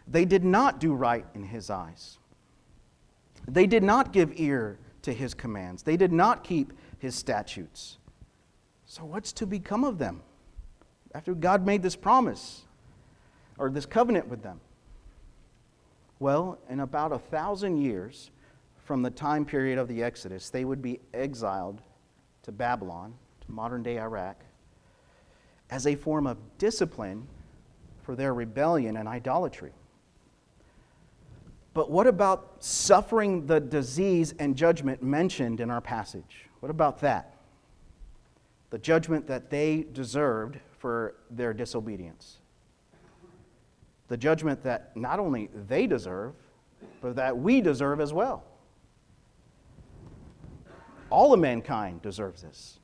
They 0.08 0.26
did 0.26 0.44
not 0.44 0.80
do 0.80 0.96
right 0.96 1.28
in 1.36 1.44
his 1.44 1.70
eyes. 1.70 2.18
They 3.48 3.68
did 3.68 3.84
not 3.84 4.12
give 4.12 4.32
ear 4.36 4.80
to 5.10 5.14
his 5.14 5.34
commands. 5.34 5.82
They 5.82 5.98
did 5.98 6.12
not 6.12 6.44
keep 6.44 6.72
his 7.00 7.16
statutes. 7.16 7.98
So, 8.86 9.04
what's 9.04 9.32
to 9.34 9.48
become 9.48 9.84
of 9.84 9.98
them 9.98 10.22
after 11.14 11.34
God 11.34 11.66
made 11.66 11.82
this 11.82 11.96
promise 11.96 12.62
or 13.58 13.70
this 13.70 13.86
covenant 13.86 14.28
with 14.28 14.44
them? 14.44 14.60
Well, 16.20 16.60
in 16.70 16.82
about 16.82 17.12
a 17.12 17.18
thousand 17.18 17.78
years 17.78 18.30
from 18.86 19.02
the 19.02 19.10
time 19.10 19.46
period 19.46 19.80
of 19.80 19.88
the 19.88 20.04
Exodus, 20.04 20.50
they 20.50 20.66
would 20.66 20.82
be 20.82 21.00
exiled 21.14 21.82
to 22.44 22.52
Babylon, 22.52 23.14
to 23.42 23.52
modern 23.52 23.82
day 23.82 24.00
Iraq, 24.00 24.38
as 25.72 25.88
a 25.88 25.96
form 25.96 26.28
of 26.28 26.38
discipline 26.58 27.28
for 28.04 28.16
their 28.16 28.34
rebellion 28.34 28.98
and 28.98 29.08
idolatry. 29.08 29.72
But 31.74 31.92
what 31.92 32.08
about 32.08 32.64
suffering 32.64 33.46
the 33.46 33.60
disease 33.60 34.34
and 34.40 34.56
judgment 34.56 35.04
mentioned 35.04 35.60
in 35.60 35.70
our 35.70 35.82
passage? 35.82 36.48
What 36.60 36.70
about 36.70 37.00
that? 37.02 37.36
The 38.70 38.80
judgment 38.80 39.28
that 39.28 39.50
they 39.50 39.86
deserved 39.94 40.60
for 40.78 41.16
their 41.30 41.54
disobedience. 41.54 42.40
The 44.08 44.18
judgment 44.18 44.64
that 44.64 44.96
not 44.96 45.20
only 45.20 45.50
they 45.68 45.86
deserve, 45.86 46.34
but 47.02 47.16
that 47.16 47.38
we 47.38 47.62
deserve 47.62 48.02
as 48.02 48.14
well. 48.14 48.44
All 51.10 51.34
of 51.34 51.40
mankind 51.40 52.02
deserves 52.02 52.42
this. 52.42 52.80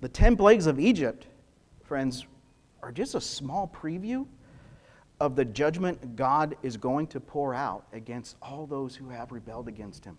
The 0.00 0.08
10 0.08 0.36
plagues 0.36 0.66
of 0.66 0.80
Egypt, 0.80 1.26
friends, 1.84 2.26
are 2.82 2.90
just 2.90 3.14
a 3.14 3.20
small 3.20 3.68
preview 3.68 4.26
of 5.20 5.36
the 5.36 5.44
judgment 5.44 6.16
God 6.16 6.56
is 6.62 6.76
going 6.76 7.06
to 7.08 7.20
pour 7.20 7.54
out 7.54 7.84
against 7.92 8.36
all 8.40 8.66
those 8.66 8.96
who 8.96 9.10
have 9.10 9.30
rebelled 9.30 9.68
against 9.68 10.04
him. 10.04 10.16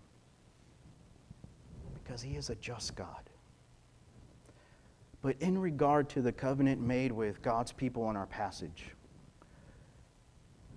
Because 2.02 2.22
he 2.22 2.36
is 2.36 2.50
a 2.50 2.54
just 2.56 2.94
God. 2.94 3.28
But 5.20 5.36
in 5.40 5.58
regard 5.58 6.08
to 6.10 6.22
the 6.22 6.32
covenant 6.32 6.80
made 6.80 7.12
with 7.12 7.42
God's 7.42 7.72
people 7.72 8.08
in 8.10 8.16
our 8.16 8.26
passage, 8.26 8.86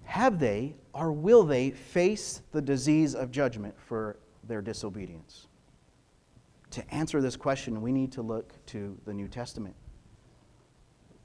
have 0.04 0.40
they 0.40 0.76
or 0.94 1.12
will 1.12 1.44
they 1.44 1.72
face 1.72 2.42
the 2.52 2.62
disease 2.62 3.16
of 3.16 3.32
judgment 3.32 3.76
for 3.78 4.18
their 4.48 4.62
disobedience? 4.62 5.48
To 6.72 6.94
answer 6.94 7.22
this 7.22 7.36
question, 7.36 7.82
we 7.82 7.92
need 7.92 8.12
to 8.14 8.22
look 8.22 8.54
to 8.68 8.98
the 9.06 9.14
New 9.14 9.28
Testament 9.28 9.76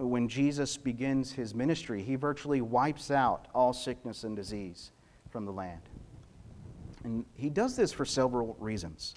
when 0.07 0.28
Jesus 0.28 0.76
begins 0.76 1.32
his 1.32 1.55
ministry, 1.55 2.03
he 2.03 2.16
virtually 2.16 2.61
wipes 2.61 3.11
out 3.11 3.48
all 3.55 3.72
sickness 3.72 4.24
and 4.24 4.34
disease 4.34 4.92
from 5.30 5.44
the 5.44 5.53
land. 5.53 5.82
And 7.05 7.24
he 7.34 7.51
does 7.51 7.76
this 7.76 7.92
for 7.92 8.05
several 8.05 8.57
reasons. 8.59 9.14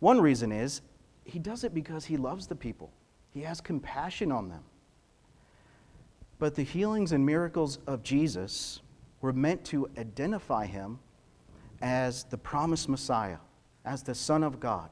One 0.00 0.20
reason 0.20 0.52
is 0.52 0.82
he 1.24 1.38
does 1.38 1.64
it 1.64 1.74
because 1.74 2.04
he 2.04 2.16
loves 2.16 2.46
the 2.46 2.56
people, 2.56 2.90
he 3.30 3.42
has 3.42 3.60
compassion 3.60 4.32
on 4.32 4.48
them. 4.48 4.64
But 6.38 6.54
the 6.56 6.64
healings 6.64 7.12
and 7.12 7.24
miracles 7.24 7.78
of 7.86 8.02
Jesus 8.02 8.80
were 9.20 9.32
meant 9.32 9.64
to 9.66 9.88
identify 9.96 10.66
him 10.66 10.98
as 11.80 12.24
the 12.24 12.38
promised 12.38 12.88
Messiah, 12.88 13.38
as 13.84 14.02
the 14.02 14.14
Son 14.14 14.42
of 14.42 14.58
God, 14.58 14.90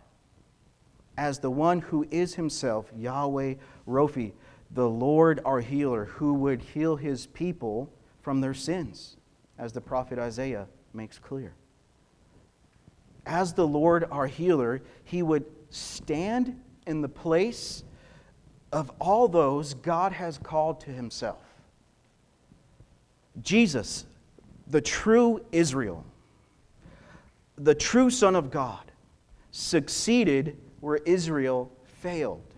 as 1.18 1.38
the 1.38 1.50
one 1.50 1.80
who 1.80 2.06
is 2.10 2.34
himself 2.34 2.90
Yahweh 2.96 3.54
Rophi, 3.86 4.32
the 4.72 4.88
Lord 4.88 5.40
our 5.44 5.60
healer, 5.60 6.04
who 6.04 6.34
would 6.34 6.62
heal 6.62 6.96
his 6.96 7.26
people 7.26 7.90
from 8.22 8.40
their 8.40 8.54
sins, 8.54 9.16
as 9.58 9.72
the 9.72 9.80
prophet 9.80 10.18
Isaiah 10.18 10.66
makes 10.92 11.18
clear. 11.18 11.54
As 13.26 13.52
the 13.52 13.66
Lord 13.66 14.06
our 14.10 14.26
healer, 14.26 14.82
he 15.04 15.22
would 15.22 15.44
stand 15.70 16.60
in 16.86 17.00
the 17.00 17.08
place 17.08 17.84
of 18.72 18.90
all 19.00 19.28
those 19.28 19.74
God 19.74 20.12
has 20.12 20.38
called 20.38 20.80
to 20.82 20.90
himself. 20.90 21.42
Jesus, 23.42 24.06
the 24.66 24.80
true 24.80 25.44
Israel, 25.52 26.04
the 27.56 27.74
true 27.74 28.10
Son 28.10 28.36
of 28.36 28.50
God, 28.50 28.92
succeeded 29.50 30.56
where 30.80 30.96
Israel 30.98 31.70
failed. 32.00 32.49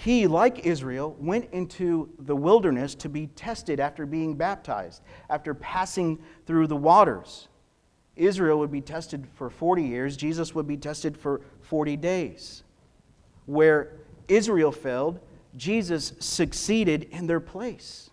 He, 0.00 0.28
like 0.28 0.64
Israel, 0.64 1.16
went 1.18 1.48
into 1.50 2.08
the 2.20 2.36
wilderness 2.36 2.94
to 2.94 3.08
be 3.08 3.26
tested 3.26 3.80
after 3.80 4.06
being 4.06 4.36
baptized, 4.36 5.02
after 5.28 5.54
passing 5.54 6.20
through 6.46 6.68
the 6.68 6.76
waters. 6.76 7.48
Israel 8.14 8.60
would 8.60 8.70
be 8.70 8.80
tested 8.80 9.26
for 9.34 9.50
40 9.50 9.82
years, 9.82 10.16
Jesus 10.16 10.54
would 10.54 10.68
be 10.68 10.76
tested 10.76 11.18
for 11.18 11.40
40 11.62 11.96
days. 11.96 12.62
Where 13.46 13.96
Israel 14.28 14.70
failed, 14.70 15.18
Jesus 15.56 16.12
succeeded 16.20 17.08
in 17.10 17.26
their 17.26 17.40
place. 17.40 18.10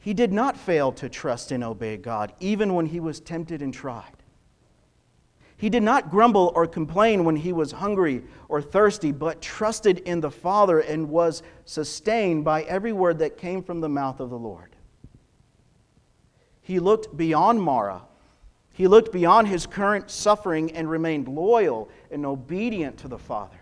He 0.00 0.14
did 0.14 0.32
not 0.32 0.56
fail 0.56 0.90
to 0.94 1.08
trust 1.08 1.52
and 1.52 1.62
obey 1.62 1.96
God, 1.96 2.32
even 2.40 2.74
when 2.74 2.86
he 2.86 2.98
was 2.98 3.20
tempted 3.20 3.62
and 3.62 3.72
tried. 3.72 4.17
He 5.58 5.68
did 5.68 5.82
not 5.82 6.08
grumble 6.08 6.52
or 6.54 6.68
complain 6.68 7.24
when 7.24 7.34
he 7.34 7.52
was 7.52 7.72
hungry 7.72 8.22
or 8.48 8.62
thirsty, 8.62 9.10
but 9.10 9.42
trusted 9.42 9.98
in 9.98 10.20
the 10.20 10.30
Father 10.30 10.78
and 10.78 11.10
was 11.10 11.42
sustained 11.64 12.44
by 12.44 12.62
every 12.62 12.92
word 12.92 13.18
that 13.18 13.36
came 13.36 13.64
from 13.64 13.80
the 13.80 13.88
mouth 13.88 14.20
of 14.20 14.30
the 14.30 14.38
Lord. 14.38 14.76
He 16.62 16.78
looked 16.78 17.16
beyond 17.16 17.60
Marah. 17.60 18.02
He 18.72 18.86
looked 18.86 19.10
beyond 19.10 19.48
his 19.48 19.66
current 19.66 20.12
suffering 20.12 20.70
and 20.72 20.88
remained 20.88 21.26
loyal 21.26 21.88
and 22.12 22.24
obedient 22.24 22.96
to 22.98 23.08
the 23.08 23.18
Father. 23.18 23.58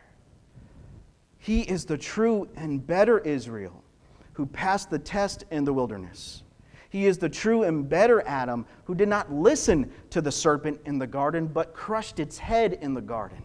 He 1.38 1.62
is 1.62 1.86
the 1.86 1.96
true 1.96 2.46
and 2.56 2.86
better 2.86 3.20
Israel 3.20 3.82
who 4.34 4.44
passed 4.44 4.90
the 4.90 4.98
test 4.98 5.44
in 5.50 5.64
the 5.64 5.72
wilderness. 5.72 6.42
He 6.96 7.04
is 7.04 7.18
the 7.18 7.28
true 7.28 7.62
and 7.62 7.86
better 7.86 8.22
Adam 8.26 8.64
who 8.84 8.94
did 8.94 9.10
not 9.10 9.30
listen 9.30 9.92
to 10.08 10.22
the 10.22 10.32
serpent 10.32 10.80
in 10.86 10.98
the 10.98 11.06
garden, 11.06 11.46
but 11.46 11.74
crushed 11.74 12.18
its 12.18 12.38
head 12.38 12.78
in 12.80 12.94
the 12.94 13.02
garden. 13.02 13.42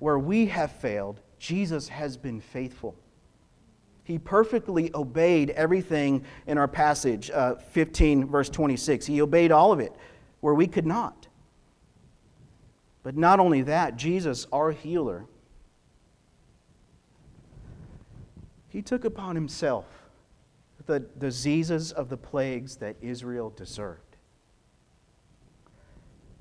Where 0.00 0.18
we 0.18 0.44
have 0.48 0.70
failed, 0.70 1.22
Jesus 1.38 1.88
has 1.88 2.18
been 2.18 2.42
faithful. 2.42 2.94
He 4.04 4.18
perfectly 4.18 4.90
obeyed 4.94 5.48
everything 5.48 6.26
in 6.46 6.58
our 6.58 6.68
passage, 6.68 7.30
uh, 7.30 7.54
15, 7.54 8.26
verse 8.26 8.50
26. 8.50 9.06
He 9.06 9.22
obeyed 9.22 9.50
all 9.50 9.72
of 9.72 9.80
it 9.80 9.96
where 10.40 10.52
we 10.52 10.66
could 10.66 10.84
not. 10.84 11.26
But 13.02 13.16
not 13.16 13.40
only 13.40 13.62
that, 13.62 13.96
Jesus, 13.96 14.46
our 14.52 14.72
healer, 14.72 15.24
he 18.68 18.82
took 18.82 19.06
upon 19.06 19.36
himself 19.36 19.99
the 20.90 20.98
diseases 20.98 21.92
of 21.92 22.08
the 22.08 22.16
plagues 22.16 22.74
that 22.78 22.96
Israel 23.00 23.50
deserved, 23.50 24.16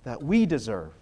that 0.03 0.23
we 0.23 0.47
deserve. 0.47 0.93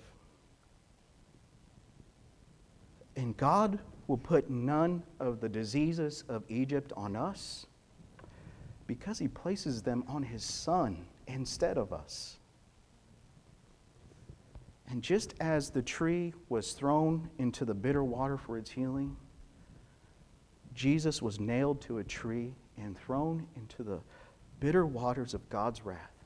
And 3.16 3.38
God 3.38 3.80
will 4.08 4.18
put 4.18 4.50
none 4.50 5.02
of 5.22 5.40
the 5.40 5.48
diseases 5.48 6.26
of 6.28 6.44
Egypt 6.50 6.92
on 6.98 7.16
us 7.16 7.68
because 8.86 9.18
he 9.18 9.30
places 9.30 9.82
them 9.82 10.04
on 10.10 10.24
his 10.24 10.44
son 10.44 11.06
instead 11.28 11.78
of 11.78 11.94
us. 11.94 12.40
And 14.90 15.02
just 15.02 15.36
as 15.40 15.70
the 15.70 15.82
tree 15.82 16.34
was 16.50 16.74
thrown 16.74 17.30
into 17.38 17.64
the 17.64 17.74
bitter 17.74 18.04
water 18.04 18.38
for 18.38 18.58
its 18.58 18.72
healing, 18.72 19.16
Jesus 20.74 21.22
was 21.22 21.40
nailed 21.40 21.80
to 21.84 22.00
a 22.00 22.04
tree 22.04 22.54
and 22.78 22.98
thrown 22.98 23.48
into 23.56 23.84
the 23.84 24.00
bitter 24.60 24.86
waters 24.86 25.34
of 25.34 25.50
God's 25.50 25.86
wrath 25.86 26.26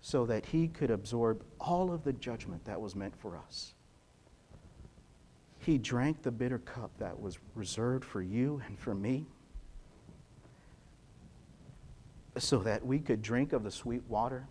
so 0.00 0.26
that 0.26 0.44
he 0.46 0.68
could 0.68 0.90
absorb 0.90 1.42
all 1.60 1.90
of 1.90 2.04
the 2.04 2.12
judgment 2.12 2.64
that 2.66 2.80
was 2.80 2.94
meant 2.94 3.16
for 3.16 3.36
us. 3.36 3.74
He 5.58 5.78
drank 5.78 6.22
the 6.22 6.30
bitter 6.30 6.58
cup 6.58 6.90
that 6.98 7.18
was 7.18 7.38
reserved 7.54 8.04
for 8.04 8.20
you 8.20 8.60
and 8.66 8.78
for 8.78 8.94
me. 8.94 9.26
so 12.36 12.58
that 12.58 12.84
we 12.84 12.98
could 12.98 13.22
drink 13.22 13.52
of 13.52 13.62
the 13.62 13.70
sweet 13.70 14.02
water, 14.08 14.48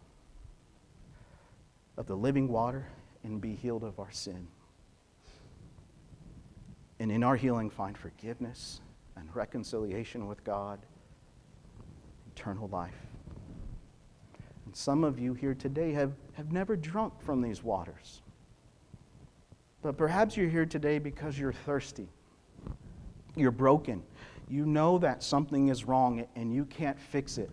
of 1.98 2.08
the 2.08 2.16
living 2.16 2.48
water, 2.48 2.88
and 3.26 3.42
be 3.42 3.56
healed 3.56 3.84
of 3.84 4.00
our 4.00 4.12
sin. 4.12 4.48
And 7.00 7.12
in 7.12 7.24
our 7.24 7.36
healing, 7.36 7.70
find 7.70 7.98
forgiveness 7.98 8.80
and 9.16 9.28
reconciliation 9.36 10.28
with 10.28 10.44
God, 10.44 10.80
eternal 12.36 12.68
life. 12.70 12.96
And 14.66 14.76
some 14.76 15.04
of 15.04 15.20
you 15.20 15.34
here 15.34 15.54
today 15.54 15.92
have, 15.94 16.14
have 16.34 16.52
never 16.52 16.76
drunk 16.76 17.22
from 17.22 17.42
these 17.42 17.64
waters. 17.64 18.22
But 19.82 19.98
perhaps 19.98 20.38
you're 20.38 20.50
here 20.50 20.66
today 20.66 20.98
because 21.00 21.38
you're 21.38 21.54
thirsty. 21.54 22.08
You're 23.36 23.52
broken. 23.52 24.02
You 24.50 24.66
know 24.66 24.98
that 25.00 25.24
something 25.24 25.68
is 25.68 25.86
wrong 25.86 26.26
and 26.36 26.54
you 26.54 26.66
can't 26.66 27.00
fix 27.00 27.38
it. 27.38 27.50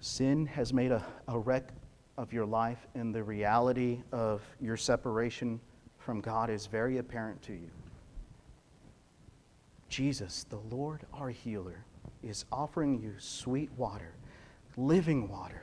Sin 0.00 0.46
has 0.46 0.72
made 0.72 0.92
a, 0.92 1.04
a 1.28 1.38
wreck 1.38 1.72
of 2.16 2.32
your 2.32 2.46
life, 2.46 2.86
and 2.94 3.14
the 3.14 3.22
reality 3.22 4.00
of 4.12 4.42
your 4.60 4.76
separation 4.76 5.60
from 5.98 6.20
God 6.20 6.50
is 6.50 6.66
very 6.66 6.98
apparent 6.98 7.40
to 7.42 7.52
you. 7.52 7.70
Jesus, 9.90 10.46
the 10.48 10.60
Lord 10.74 11.04
our 11.12 11.30
healer, 11.30 11.84
is 12.22 12.44
offering 12.52 13.00
you 13.00 13.14
sweet 13.18 13.70
water, 13.76 14.14
living 14.76 15.28
water. 15.28 15.62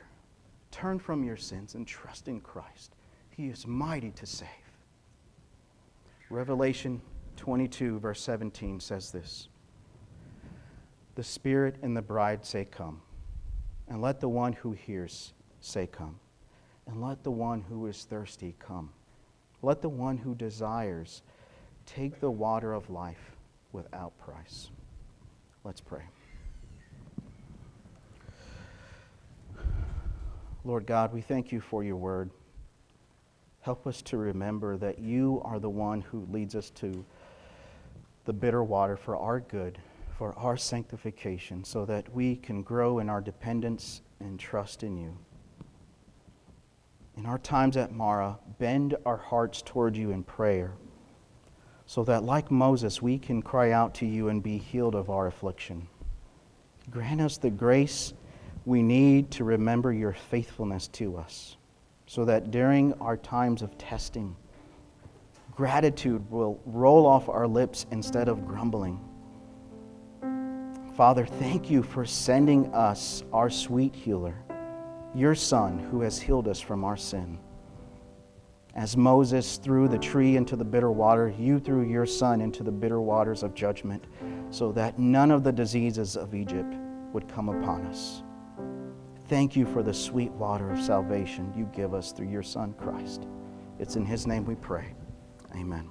Turn 0.70 1.00
from 1.00 1.24
your 1.24 1.38
sins 1.38 1.76
and 1.76 1.88
trust 1.88 2.28
in 2.28 2.42
Christ. 2.42 2.94
He 3.30 3.48
is 3.48 3.66
mighty 3.66 4.12
to 4.12 4.26
save. 4.26 4.50
Revelation 6.30 7.02
22, 7.38 8.00
verse 8.00 8.22
17 8.22 8.82
says 8.82 9.12
this 9.12 9.48
The 11.16 11.24
Spirit 11.24 11.78
and 11.82 11.96
the 11.96 12.02
bride 12.02 12.46
say, 12.46 12.66
Come. 12.66 13.02
And 13.88 14.02
let 14.02 14.20
the 14.20 14.28
one 14.28 14.52
who 14.52 14.74
hears 14.74 15.32
say, 15.62 15.88
Come. 15.88 16.20
And 16.86 17.02
let 17.02 17.24
the 17.24 17.32
one 17.32 17.62
who 17.62 17.88
is 17.88 18.04
thirsty 18.04 18.56
come. 18.60 18.92
Let 19.62 19.82
the 19.82 19.90
one 19.90 20.18
who 20.18 20.36
desires 20.36 21.22
take 21.86 22.20
the 22.20 22.32
water 22.32 22.74
of 22.74 22.90
life 22.90 23.37
without 23.72 24.18
price. 24.18 24.70
Let's 25.64 25.82
pray. 25.82 26.04
Lord 30.64 30.86
God, 30.86 31.14
we 31.14 31.22
thank 31.22 31.52
you 31.52 31.62
for 31.62 31.84
your 31.84 31.96
word. 31.96 32.30
Help 33.62 33.88
us 33.88 34.02
to 34.04 34.18
remember 34.18 34.78
that 34.78 35.00
you 35.00 35.42
are 35.46 35.60
the 35.60 35.70
one 35.70 36.02
who 36.02 36.28
leads 36.32 36.56
us 36.56 36.70
to 36.72 37.06
the 38.26 38.34
bitter 38.34 38.64
water 38.64 38.98
for 38.98 39.16
our 39.16 39.40
good, 39.40 39.78
for 40.18 40.34
our 40.38 40.58
sanctification, 40.58 41.64
so 41.64 41.86
that 41.86 42.14
we 42.14 42.36
can 42.36 42.64
grow 42.64 43.00
in 43.00 43.10
our 43.10 43.22
dependence 43.22 44.02
and 44.20 44.40
trust 44.40 44.84
in 44.84 44.98
you. 44.98 45.18
In 47.18 47.26
our 47.26 47.40
times 47.40 47.78
at 47.78 47.92
Marah, 47.92 48.38
bend 48.60 48.96
our 49.06 49.18
hearts 49.18 49.62
toward 49.62 49.96
you 49.96 50.12
in 50.12 50.24
prayer, 50.24 50.74
so 51.88 52.04
that, 52.04 52.24
like 52.24 52.52
Moses, 52.52 53.02
we 53.02 53.18
can 53.18 53.42
cry 53.42 53.72
out 53.72 53.96
to 53.96 54.06
you 54.06 54.28
and 54.28 54.44
be 54.44 54.58
healed 54.58 54.94
of 54.94 55.10
our 55.10 55.26
affliction. 55.28 55.88
Grant 56.92 57.22
us 57.22 57.38
the 57.38 57.50
grace 57.50 58.14
we 58.66 58.84
need 58.84 59.32
to 59.32 59.46
remember 59.46 59.94
your 59.94 60.12
faithfulness 60.12 60.90
to 60.90 61.18
us 61.18 61.56
so 62.06 62.26
that 62.26 62.52
during 62.52 62.94
our 62.96 63.16
times 63.16 63.62
of 63.62 63.78
testing, 63.78 64.36
gratitude 65.56 66.30
will 66.30 66.60
roll 66.66 67.06
off 67.06 67.30
our 67.30 67.48
lips 67.48 67.86
instead 67.92 68.28
of 68.28 68.46
grumbling. 68.46 69.00
Father, 70.98 71.26
thank 71.26 71.70
you 71.70 71.84
for 71.84 72.06
sending 72.06 72.74
us 72.74 73.24
our 73.32 73.50
sweet 73.50 73.96
healer, 73.96 74.36
your 75.16 75.36
Son, 75.36 75.80
who 75.80 76.02
has 76.02 76.20
healed 76.20 76.50
us 76.50 76.60
from 76.60 76.84
our 76.84 76.98
sin. 76.98 77.40
As 78.78 78.96
Moses 78.96 79.58
threw 79.58 79.88
the 79.88 79.98
tree 79.98 80.38
into 80.38 80.56
the 80.56 80.64
bitter 80.64 80.92
water, 80.92 81.34
you 81.36 81.60
threw 81.60 81.84
your 81.84 82.06
Son 82.06 82.42
into 82.42 82.62
the 82.62 82.72
bitter 82.72 83.02
waters 83.02 83.42
of 83.42 83.56
judgment, 83.56 84.06
so 84.52 84.72
that 84.72 85.00
none 85.00 85.32
of 85.32 85.44
the 85.44 85.52
diseases 85.52 86.16
of 86.16 86.36
Egypt 86.36 86.76
would 87.12 87.28
come 87.28 87.50
upon 87.50 87.88
us. 87.88 88.22
Thank 89.30 89.56
you 89.56 89.66
for 89.66 89.82
the 89.82 89.94
sweet 89.94 90.32
water 90.32 90.70
of 90.70 90.80
salvation 90.80 91.52
you 91.58 91.68
give 91.74 91.96
us 91.96 92.12
through 92.12 92.30
your 92.30 92.44
Son, 92.44 92.74
Christ. 92.74 93.28
It's 93.80 93.96
in 93.96 94.06
His 94.06 94.28
name 94.28 94.46
we 94.46 94.56
pray. 94.56 94.94
Amen. 95.56 95.90